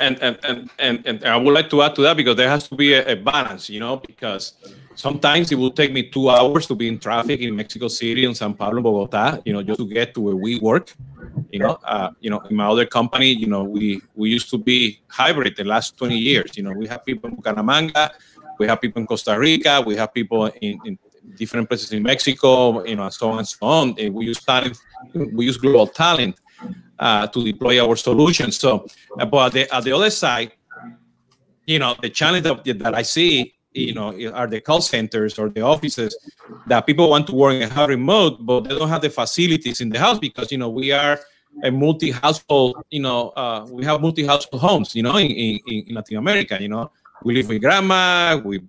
[0.00, 2.68] And, and, and, and, and I would like to add to that because there has
[2.68, 4.54] to be a, a, balance, you know, because
[4.94, 8.36] sometimes it will take me two hours to be in traffic in Mexico City and
[8.36, 10.92] San Pablo, Bogota, you know, just to get to where we work.
[11.50, 14.58] You know, uh, you know, in my other company, you know, we we used to
[14.58, 16.56] be hybrid the last 20 years.
[16.56, 18.10] You know, we have people in Bucaramanga,
[18.58, 20.98] we have people in Costa Rica, we have people in, in
[21.36, 23.94] different places in Mexico, you know, and so on and so on.
[23.98, 24.76] And we use talent,
[25.14, 26.40] we use global talent
[26.98, 28.52] uh, to deploy our solution.
[28.52, 28.86] So,
[29.18, 30.52] uh, but the, at the other side,
[31.66, 35.48] you know, the challenge that, that I see, you know, are the call centers or
[35.48, 36.16] the offices
[36.66, 39.88] that people want to work in a remote, but they don't have the facilities in
[39.88, 41.18] the house because, you know, we are
[41.62, 46.18] a multi-household, you know, uh, we have multi-household homes, you know, in, in, in Latin
[46.18, 46.90] America, you know,
[47.24, 48.62] we live with grandma, with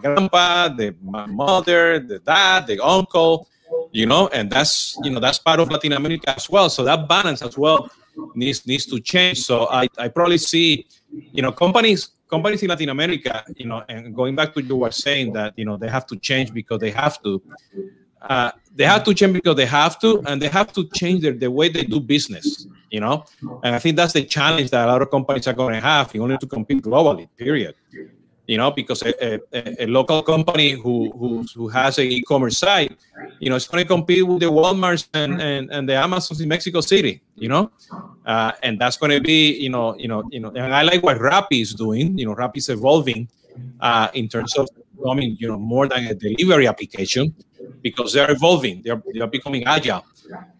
[0.00, 3.48] grandpa, the mother, the dad, the uncle,
[3.92, 6.70] you know, and that's you know that's part of Latin America as well.
[6.70, 7.90] So that balance as well
[8.34, 9.40] needs needs to change.
[9.40, 14.14] So I, I probably see, you know, companies companies in Latin America, you know, and
[14.14, 16.90] going back to you were saying that you know they have to change because they
[16.90, 17.42] have to.
[18.22, 21.32] Uh, they have to change because they have to, and they have to change their,
[21.32, 22.66] the way they do business.
[22.90, 23.24] You know,
[23.64, 26.14] and I think that's the challenge that a lot of companies are going to have
[26.14, 27.28] in order to compete globally.
[27.36, 27.74] Period
[28.50, 32.98] you know, because a, a, a local company who, who, who has an e-commerce site,
[33.40, 36.48] you know, it's going to compete with the Walmarts and, and, and the Amazons in
[36.48, 37.70] Mexico City, you know,
[38.26, 41.02] uh, and that's going to be, you know, you know, you know, and I like
[41.02, 42.18] what Rappi is doing.
[42.18, 43.28] You know, Rappi is evolving
[43.80, 47.34] uh, in terms of becoming, you know, more than a delivery application
[47.80, 48.82] because they're evolving.
[48.84, 50.04] They're they're becoming agile.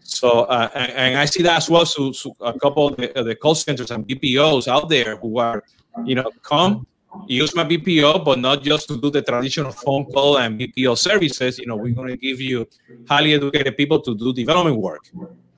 [0.01, 1.87] So, uh, and, and, I see that as well.
[1.87, 5.63] So, so a couple of the, the call centers and BPOs out there who are,
[6.05, 6.87] you know, come
[7.27, 11.59] use my BPO, but not just to do the traditional phone call and BPO services.
[11.59, 12.67] You know, we're going to give you
[13.09, 15.09] highly educated people to do development work.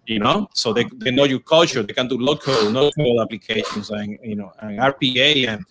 [0.06, 1.82] You know, so they, they know your culture.
[1.82, 5.64] They can do local, code applications and you know, and RPA and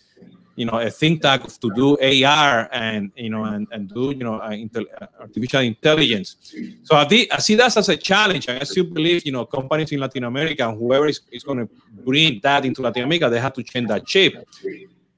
[0.56, 4.24] you know, a think tank to do AR and you know, and, and do you
[4.24, 4.56] know, uh,
[5.02, 6.54] uh, artificial intelligence.
[6.84, 9.92] So I, I see that as a challenge, and I still believe you know, companies
[9.92, 11.70] in Latin America and whoever is, is going to
[12.06, 14.38] bring that into Latin America, they have to change that shape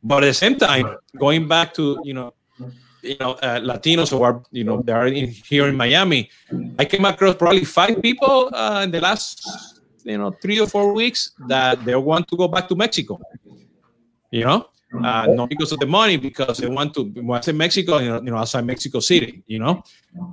[0.04, 2.34] but at the same time, going back to you know,
[3.01, 6.30] you know, uh, Latinos who are you know they are in, here in Miami,
[6.78, 9.47] I came across probably five people uh, in the last
[10.04, 13.20] you know three or four weeks that they want to go back to Mexico.
[14.32, 14.68] You know,
[15.01, 17.04] uh, not because of the money, because they want to.
[17.04, 19.84] When I say Mexico, you know, you know, outside Mexico City, you know,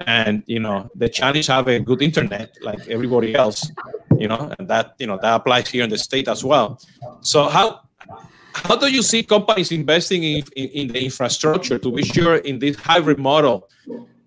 [0.06, 3.70] and you know, the Chinese have a good internet like everybody else,
[4.18, 6.80] you know, and that you know that applies here in the state as well.
[7.20, 7.80] So how
[8.54, 12.58] how do you see companies investing in, in, in the infrastructure to be sure in
[12.58, 13.68] this hybrid model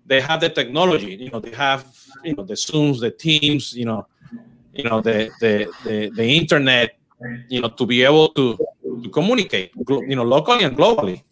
[0.06, 1.86] they have the technology, you know, they have
[2.22, 4.06] you know the Zooms, the Teams, you know,
[4.72, 6.98] you know the the the, the internet,
[7.48, 8.58] you know, to be able to
[9.02, 11.22] to communicate, you know, locally and globally.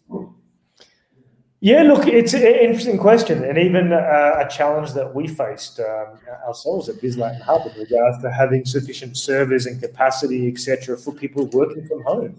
[1.59, 6.19] Yeah, look, it's an interesting question, and even uh, a challenge that we faced um,
[6.45, 11.13] ourselves at Biz Latin Hub in regards to having sufficient servers and capacity, etc., for
[11.13, 12.35] people working from home.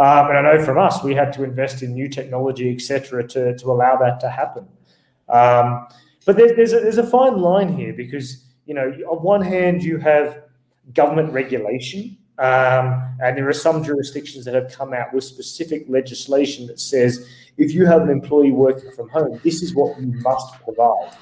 [0.00, 3.66] And I know from us, we had to invest in new technology, etc., to to
[3.70, 4.66] allow that to happen.
[5.28, 5.86] Um,
[6.26, 9.82] but there, there's, a, there's a fine line here because, you know, on one hand,
[9.82, 10.42] you have
[10.92, 16.66] government regulation, um, and there are some jurisdictions that have come out with specific legislation
[16.66, 17.28] that says
[17.58, 21.12] if you have an employee working from home, this is what you must provide.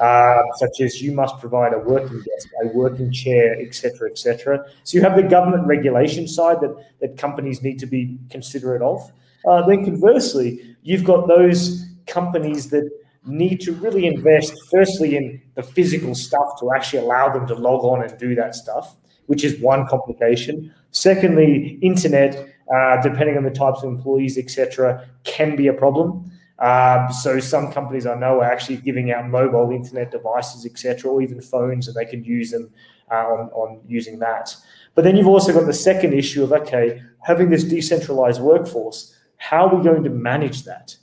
[0.00, 4.64] Uh, such as you must provide a working desk, a working chair, etc., etc.
[4.82, 9.12] So you have the government regulation side that, that companies need to be considerate of.
[9.46, 12.90] Uh, then conversely, you've got those companies that
[13.26, 17.84] need to really invest firstly in the physical stuff to actually allow them to log
[17.84, 18.96] on and do that stuff,
[19.26, 20.72] which is one complication.
[20.92, 26.30] Secondly, internet, uh, depending on the types of employees, etc., can be a problem.
[26.60, 31.22] Um, so some companies I know are actually giving out mobile internet devices, etc., or
[31.22, 32.70] even phones, and they can use them
[33.10, 34.54] uh, on, on using that.
[34.94, 39.16] But then you've also got the second issue of okay, having this decentralized workforce.
[39.38, 40.96] How are we going to manage that?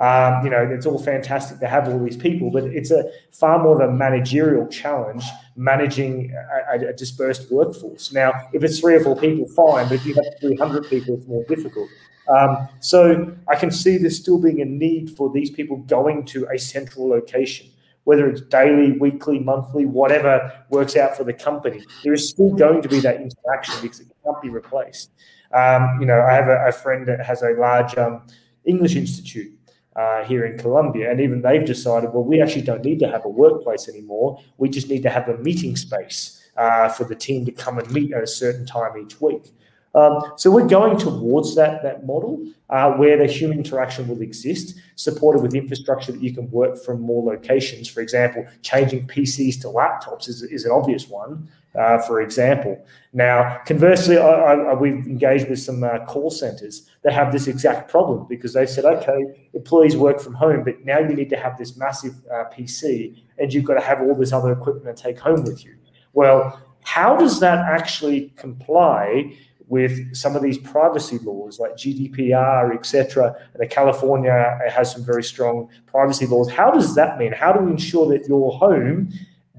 [0.00, 3.62] Um, you know, it's all fantastic to have all these people, but it's a far
[3.62, 5.22] more of a managerial challenge
[5.56, 6.34] managing
[6.72, 8.10] a, a, dispersed workforce.
[8.10, 11.26] Now, if it's three or four people, fine, but if you have 300 people, it's
[11.26, 11.86] more difficult.
[12.30, 16.46] Um, so I can see there still being a need for these people going to
[16.54, 17.68] a central location,
[18.04, 21.84] whether it's daily, weekly, monthly, whatever works out for the company.
[22.04, 25.10] There is still going to be that interaction because it can't be replaced.
[25.52, 28.22] Um, you know, I have a, a, friend that has a large um,
[28.64, 29.52] English institute
[29.96, 31.10] uh, here in Colombia.
[31.10, 34.40] And even they've decided, well, we actually don't need to have a workplace anymore.
[34.58, 37.90] We just need to have a meeting space uh, for the team to come and
[37.90, 39.52] meet at a certain time each week.
[39.94, 44.78] Um, so we're going towards that that model uh, where the human interaction will exist,
[44.94, 47.88] supported with infrastructure that you can work from more locations.
[47.88, 52.84] For example, changing PCs to laptops is, is an obvious one uh, for example.
[53.12, 57.90] Now, conversely, I, I, we've engaged with some uh, call centers that have this exact
[57.90, 59.24] problem because they said, okay,
[59.54, 63.52] employees work from home, but now you need to have this massive uh, PC and
[63.52, 65.76] you've got to have all this other equipment to take home with you.
[66.12, 69.36] Well, how does that actually comply
[69.70, 73.34] with some of these privacy laws like GDPR, etc.
[73.54, 76.50] And California has some very strong privacy laws.
[76.50, 77.32] How does that mean?
[77.32, 79.10] How do we ensure that your home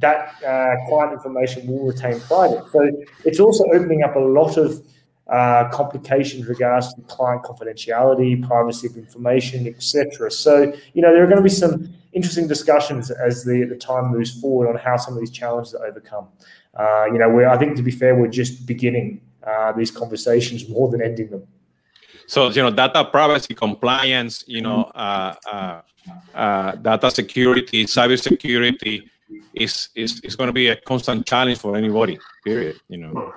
[0.01, 2.63] that uh, client information will retain private.
[2.71, 2.91] So
[3.23, 4.83] it's also opening up a lot of
[5.27, 10.29] uh, complications regards to client confidentiality, privacy of information, etc.
[10.29, 14.11] So you know there are going to be some interesting discussions as the the time
[14.11, 16.27] moves forward on how some of these challenges are overcome.
[16.73, 20.67] Uh, you know, we I think to be fair, we're just beginning uh, these conversations
[20.69, 21.47] more than ending them.
[22.27, 25.81] So you know, data privacy, compliance, you know, uh, uh,
[26.33, 29.09] uh, data security, cyber security
[29.53, 32.19] is is is going to be a constant challenge for anybody.
[32.45, 32.79] Period.
[32.87, 33.33] You know.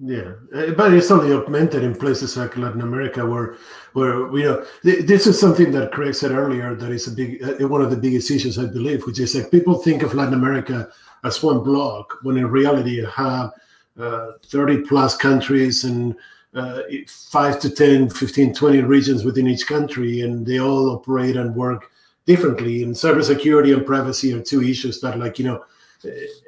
[0.00, 3.56] Yeah, uh, but it's only augmented in places like Latin America, where,
[3.94, 6.76] where you know, this is something that Craig said earlier.
[6.76, 9.50] That is a big, uh, one of the biggest issues, I believe, which is like
[9.50, 10.88] people think of Latin America
[11.24, 13.50] as one block, when in reality you have
[13.98, 16.14] 30 plus countries and
[16.54, 21.54] uh, 5 to 10, 15, 20 regions within each country, and they all operate and
[21.54, 21.90] work
[22.26, 22.82] differently.
[22.82, 25.64] And cybersecurity and privacy are two issues that, like, you know,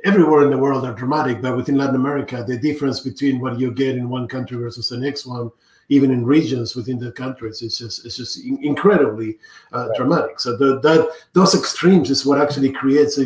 [0.04, 3.72] everywhere in the world are dramatic, but within Latin America, the difference between what you
[3.72, 5.50] get in one country versus the next one,
[5.88, 9.38] even in regions within the countries, it's just it's just incredibly
[9.72, 9.96] uh, right.
[9.96, 10.38] dramatic.
[10.38, 13.18] So the, that those extremes is what actually creates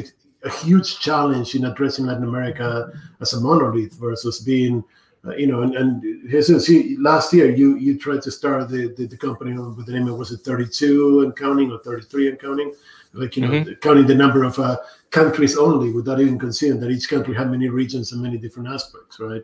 [0.44, 4.84] a, huge challenge in addressing Latin America as a monolith versus being
[5.26, 9.06] uh, you know, and, and Jesus, last year you you tried to start the, the,
[9.06, 12.74] the, company with the name of was it 32 and counting or 33 and counting,
[13.14, 13.72] like you know, mm-hmm.
[13.80, 14.76] counting the number of uh,
[15.10, 19.18] countries only without even considering that each country had many regions and many different aspects,
[19.18, 19.42] right?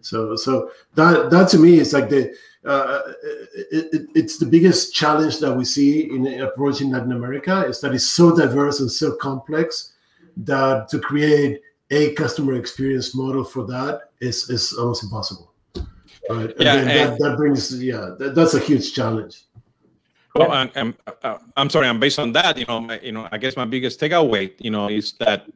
[0.00, 2.34] So so that that to me is like the
[2.64, 3.00] uh,
[3.70, 7.94] it, it, it's the biggest challenge that we see in approaching Latin America is that
[7.94, 9.91] it's so diverse and so complex
[10.36, 11.60] that to create
[11.90, 15.52] a customer experience model for that is is almost impossible.
[16.30, 16.52] Right?
[16.58, 19.44] Yeah, and that, that brings yeah, that, that's a huge challenge.
[20.34, 21.88] Well, I'm, I'm, uh, I'm sorry.
[21.88, 22.56] I'm based on that.
[22.56, 25.46] You know, my, you know, I guess my biggest takeaway, you know, is that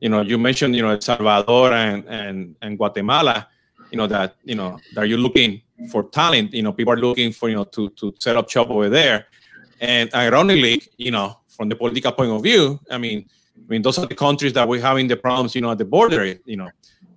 [0.00, 3.48] you know, you mentioned, you know, El Salvador and, and, and Guatemala,
[3.90, 5.60] you know, that, you know, that you're looking
[5.90, 8.70] for talent, you know, people are looking for, you know, to, to set up shop
[8.70, 9.26] over there.
[9.80, 13.28] And ironically, you know, from the political point of view, I mean,
[13.66, 15.84] I mean, those are the countries that we're having the problems, you know, at the
[15.84, 16.70] border, you know,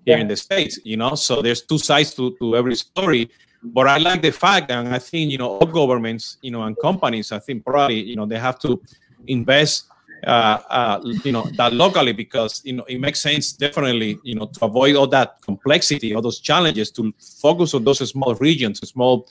[0.05, 0.17] here yeah.
[0.17, 3.29] in the States, you know, so there's two sides to, to every story.
[3.63, 6.75] But I like the fact, and I think, you know, all governments, you know, and
[6.79, 8.81] companies, I think probably, you know, they have to
[9.27, 9.85] invest
[10.25, 14.45] uh, uh, you know that locally because you know it makes sense definitely you know
[14.45, 17.11] to avoid all that complexity all those challenges to
[17.41, 19.27] focus on those small regions small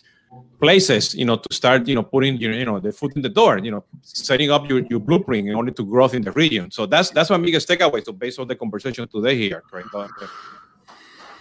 [0.61, 3.29] places you know to start you know putting your you know the foot in the
[3.29, 6.71] door you know setting up your, your blueprint in order to growth in the region.
[6.71, 9.89] So that's that's my biggest takeaway so based on the conversation today here correct?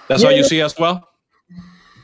[0.08, 1.08] That's yeah, what you see as well?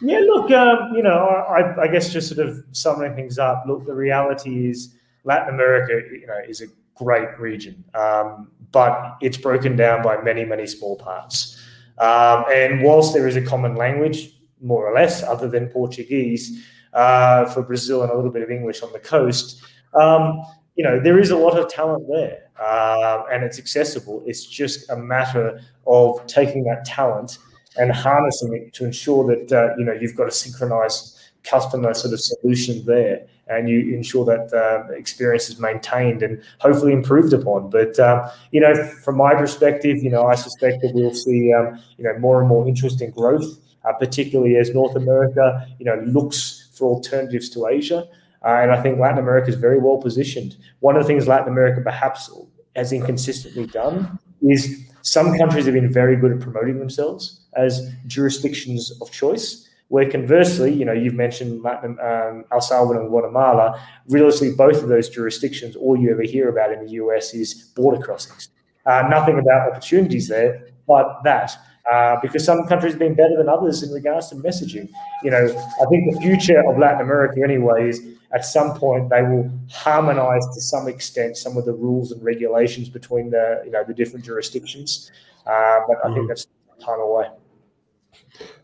[0.02, 1.18] Yeah look um, you know
[1.50, 6.02] I, I guess just sort of summing things up look the reality is latin america
[6.12, 10.96] you know is a great region, um, but it's broken down by many, many small
[10.96, 11.62] parts.
[11.98, 14.32] Um, and whilst there is a common language,
[14.62, 16.66] more or less, other than Portuguese
[16.96, 19.62] uh, for Brazil and a little bit of English on the coast,
[19.94, 20.42] um,
[20.76, 24.24] you know, there is a lot of talent there uh, and it's accessible.
[24.26, 27.38] It's just a matter of taking that talent
[27.78, 32.14] and harnessing it to ensure that, uh, you know, you've got a synchronized customer sort
[32.14, 37.70] of solution there and you ensure that uh, experience is maintained and hopefully improved upon.
[37.70, 38.74] But um, you know,
[39.04, 42.50] from my perspective, you know, I suspect that we'll see um, you know more and
[42.50, 47.68] more interest in growth, uh, particularly as North America you know looks for alternatives to
[47.68, 48.08] Asia.
[48.44, 50.56] Uh, and I think Latin America is very well positioned.
[50.80, 52.30] One of the things Latin America perhaps
[52.76, 58.92] has inconsistently done is some countries have been very good at promoting themselves as jurisdictions
[59.02, 63.80] of choice where conversely, you know, you've mentioned Latin, um, El Salvador and Guatemala.
[64.08, 68.02] Realistically, both of those jurisdictions, all you ever hear about in the US is border
[68.02, 68.50] crossings.
[68.86, 71.52] Uh, nothing about opportunities there, but that.
[71.92, 74.90] Uh, because some countries have been better than others in regards to messaging.
[75.24, 78.02] You know, I think the future of Latin America, anyway, is
[78.34, 82.90] at some point they will harmonize to some extent some of the rules and regulations
[82.90, 85.12] between the you know the different jurisdictions.
[85.46, 86.28] Uh, but I think mm-hmm.
[86.28, 86.48] that's
[86.84, 87.28] time away.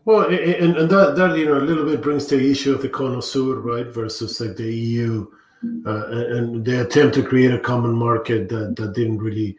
[0.04, 2.82] Well, and, and that, that, you know, a little bit brings to the issue of
[2.82, 5.26] the Cono Sur, right, versus like the EU
[5.86, 9.56] uh, and the attempt to create a common market that, that didn't really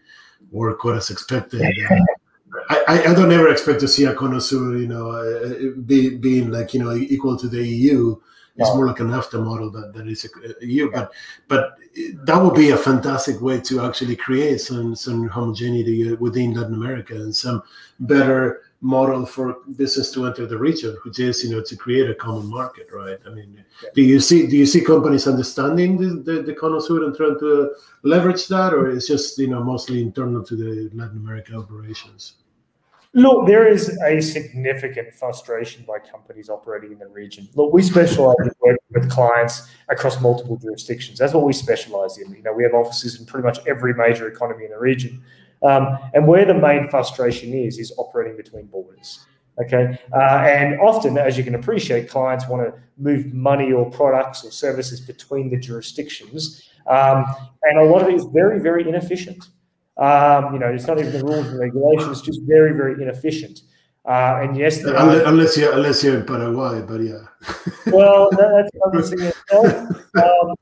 [0.51, 1.61] work quite as expected.
[2.69, 6.51] I, I, don't ever expect to see a Cono Sur, you know, uh, be, being
[6.51, 8.15] like, you know, equal to the EU.
[8.55, 11.11] It's more like an NAFTA model that, that is a, EU, but
[11.47, 11.75] but
[12.25, 17.15] that would be a fantastic way to actually create some some homogeneity within Latin America
[17.15, 17.63] and some
[18.01, 22.13] better model for business to enter the region, which is you know to create a
[22.13, 23.17] common market, right?
[23.25, 23.89] I mean, yeah.
[23.95, 27.39] do you see do you see companies understanding the the, the Cono Sur and trying
[27.39, 27.73] to
[28.03, 32.33] leverage that, or it's just you know mostly internal to the Latin America operations?
[33.15, 37.47] Look, there is a significant frustration by companies operating in the region.
[37.53, 41.19] Look, we specialize in working with clients across multiple jurisdictions.
[41.19, 42.33] That's what we specialize in.
[42.33, 45.23] You know, we have offices in pretty much every major economy in the region.
[45.61, 49.19] Um, and where the main frustration is, is operating between borders.
[49.61, 49.95] Okay.
[50.11, 54.49] Uh, and often, as you can appreciate, clients want to move money or products or
[54.49, 56.67] services between the jurisdictions.
[56.87, 57.25] Um,
[57.61, 59.45] and a lot of it is very, very inefficient.
[59.97, 63.61] Um, you know, it's not even the rules and regulations, just very, very inefficient.
[64.05, 67.23] Uh, and yes, unless, unless, you're unless you're in Paraguay, but yeah.
[67.93, 69.31] well, that's another thing.
[69.55, 70.55] Um,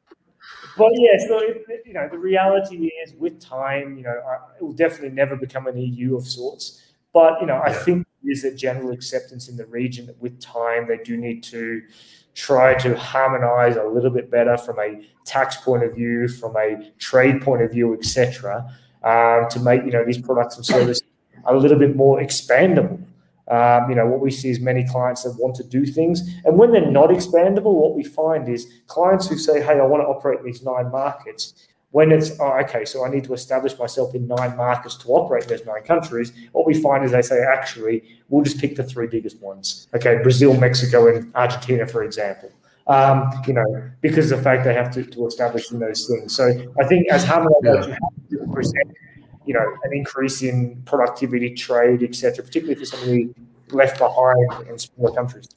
[0.78, 4.22] but yeah, so it, you know, the reality is with time, you know,
[4.60, 6.94] it will definitely never become an EU of sorts.
[7.14, 10.40] But you know, I think there is a general acceptance in the region that with
[10.40, 11.82] time they do need to
[12.34, 16.92] try to harmonize a little bit better from a tax point of view, from a
[17.00, 18.66] trade point of view, etc.,
[19.04, 21.04] um, to make you know these products and services
[21.46, 23.04] a little bit more expandable.
[23.50, 26.22] Um, you know, what we see is many clients that want to do things.
[26.46, 30.02] And when they're not expandable, what we find is clients who say, hey, I want
[30.04, 31.68] to operate in these nine markets.
[31.90, 35.44] When it's, oh, okay, so I need to establish myself in nine markets to operate
[35.44, 38.84] in those nine countries, what we find is they say, actually, we'll just pick the
[38.84, 39.90] three biggest ones.
[39.94, 42.50] Okay, Brazil, Mexico, and Argentina, for example.
[42.88, 46.36] Um, you know, because of the fact they have to, to establish in those things.
[46.36, 46.48] So
[46.82, 47.74] I think as Harmon, yeah.
[47.74, 47.98] you have
[48.32, 48.92] to present
[49.46, 53.30] you know, an increase in productivity, trade, etc., particularly for some of the
[53.72, 55.48] left behind in smaller countries.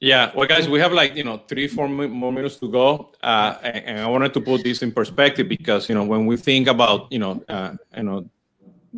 [0.00, 3.58] Yeah, well, guys, we have like you know three, four more minutes to go, uh,
[3.62, 7.12] and I wanted to put this in perspective because you know when we think about
[7.12, 8.30] you know uh, you know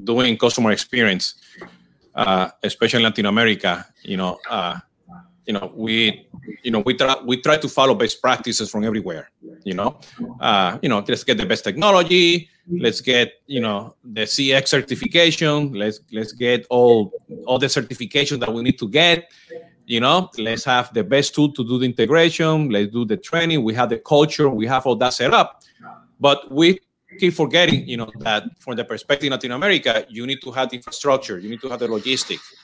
[0.04, 1.34] doing customer experience,
[2.14, 4.78] uh, especially in Latin America, you know, uh,
[5.46, 6.28] you know we
[6.62, 9.30] you know we try we try to follow best practices from everywhere,
[9.64, 9.98] You know,
[10.40, 12.48] uh, you know, let's get the best technology.
[12.70, 15.72] Let's get you know the CX certification.
[15.72, 17.12] Let's let's get all
[17.46, 19.30] all the certification that we need to get.
[19.86, 22.70] You know, let's have the best tool to do the integration.
[22.70, 23.64] Let's do the training.
[23.64, 24.48] We have the culture.
[24.48, 25.62] We have all that set up.
[26.20, 26.78] But we
[27.18, 30.70] keep forgetting, you know, that from the perspective in Latin America, you need to have
[30.70, 32.54] the infrastructure, you need to have the logistics,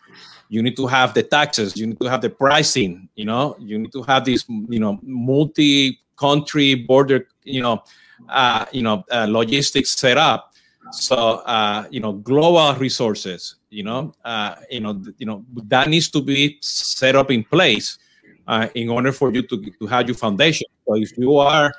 [0.49, 3.79] you need to have the taxes, you need to have the pricing, you know, you
[3.79, 7.83] need to have this, you know, multi-country border, you know,
[8.29, 10.53] uh, you know, uh, logistics set up.
[10.91, 16.09] So, uh, you know, global resources, you know, uh, you know, you know, that needs
[16.11, 17.99] to be set up in place
[18.47, 20.67] uh, in order for you to, to have your foundation.
[20.87, 21.73] So if you are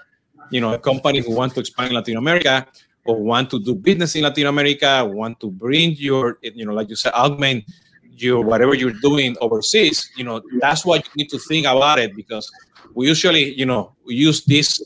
[0.49, 2.67] you know, a company who want to expand in Latin America
[3.05, 6.89] or want to do business in Latin America, want to bring your, you know, like
[6.89, 7.65] you said, augment
[8.21, 12.15] your whatever you're doing overseas, you know, that's what you need to think about it
[12.15, 12.51] because
[12.93, 14.83] we usually, you know, use this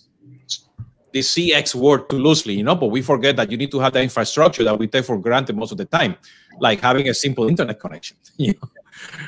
[1.13, 3.93] this CX word too loosely, you know, but we forget that you need to have
[3.93, 6.15] the infrastructure that we take for granted most of the time,
[6.59, 8.69] like having a simple internet connection, you know,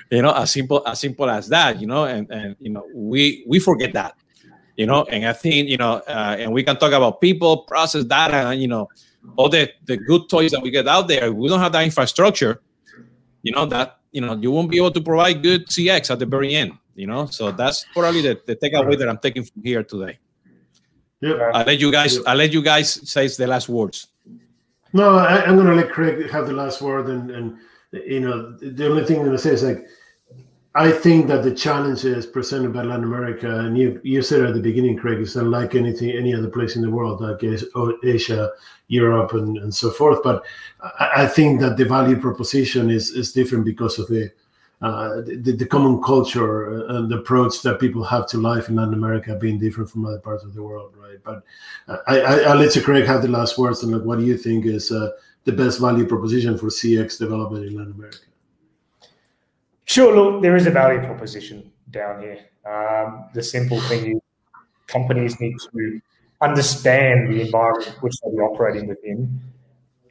[0.10, 3.46] you know, as simple as simple as that, you know, and and you know, we
[3.48, 4.16] we forget that
[4.76, 8.04] you know and i think you know uh, and we can talk about people process
[8.04, 8.88] data and you know
[9.38, 12.62] all the the good toys that we get out there we don't have that infrastructure
[13.46, 16.26] you know that you know you won't be able to provide good cx at the
[16.26, 17.26] very end you know?
[17.28, 20.18] So that's probably the, the takeaway that i'm taking from here today.
[21.22, 24.08] Yeah i'll let you guys i'll let you guys say the last words.
[24.94, 27.58] No I, am gonna let craig have the last word and and
[27.92, 29.86] you know the only thing i'm gonna say is like
[30.78, 34.60] I think that the challenges presented by Latin America, and you you said at the
[34.60, 37.42] beginning, Craig, is unlike anything any other place in the world, like
[38.04, 38.52] Asia,
[38.90, 40.20] Europe, and, and so forth.
[40.22, 40.44] But
[41.00, 44.32] I, think that the value proposition is is different because of the,
[44.82, 48.94] uh, the the common culture and the approach that people have to life in Latin
[48.94, 51.20] America being different from other parts of the world, right?
[51.24, 51.44] But
[52.08, 54.38] I, I will let you, Craig, have the last words and like, what do you
[54.38, 55.12] think is uh,
[55.46, 58.18] the best value proposition for CX development in Latin America?
[59.86, 62.40] Sure, look, there is a value proposition down here.
[62.66, 64.22] Um, the simple thing is
[64.88, 66.02] companies need to
[66.42, 69.40] understand the environment which they're operating within,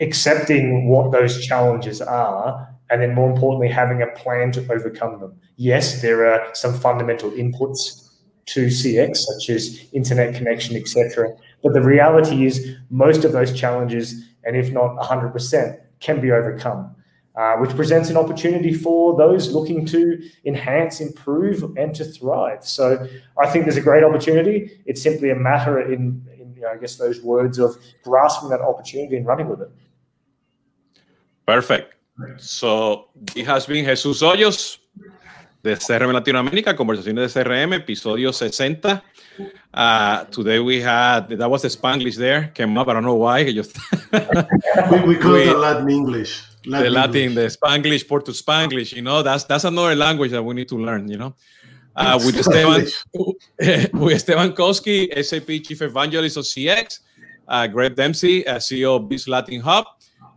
[0.05, 5.35] accepting what those challenges are, and then more importantly, having a plan to overcome them.
[5.57, 8.11] Yes, there are some fundamental inputs
[8.47, 11.35] to CX, such as internet connection, etc.
[11.63, 16.95] But the reality is, most of those challenges, and if not 100%, can be overcome
[17.37, 22.65] uh, which presents an opportunity for those looking to enhance, improve, and to thrive.
[22.65, 23.09] So
[23.43, 24.71] I think there's a great opportunity.
[24.87, 28.61] It's simply a matter in, in you know, I guess, those words of grasping that
[28.61, 29.71] opportunity and running with it.
[31.47, 31.95] Perfect.
[32.39, 34.79] So it has been Jesus Hoyos
[35.63, 39.03] de CRM Latinoamérica, Conversaciones de CRM, episodio 60.
[39.73, 43.51] Uh, today we had, that was the Spanglish there, came up, I don't know why.
[43.53, 43.77] Just
[44.93, 46.45] we, we call it Latin English.
[46.67, 47.53] Latin the Latin, English.
[47.53, 51.09] the Spanglish, Porto Spanglish, you know, that's that's another language that we need to learn,
[51.09, 51.35] you know.
[51.97, 52.87] Uh, with Esteban,
[53.93, 57.01] with Esteban Kolsky, SAP Chief Evangelist of CX,
[57.49, 59.85] uh, Craig Dempsey, uh, CEO of Biz Latin Hub,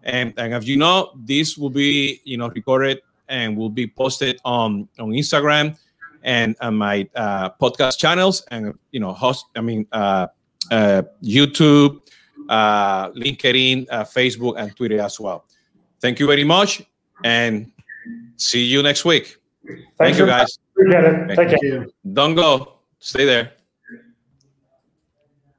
[0.08, 4.40] and, and as you know, this will be you know recorded and will be posted
[4.46, 5.78] on on Instagram
[6.24, 9.46] and on my uh, podcast channels and you know host.
[9.56, 10.28] I mean uh,
[10.72, 12.02] uh, YouTube,
[12.50, 15.46] uh, LinkedIn, uh, Facebook, and Twitter as well.
[16.00, 16.82] Thank you very much,
[17.24, 17.72] and
[18.38, 19.38] see you next week.
[19.98, 20.58] Thank you, guys.
[20.72, 21.36] Appreciate it.
[21.36, 21.88] Take care.
[22.14, 22.80] Don't go.
[23.00, 23.57] Stay there.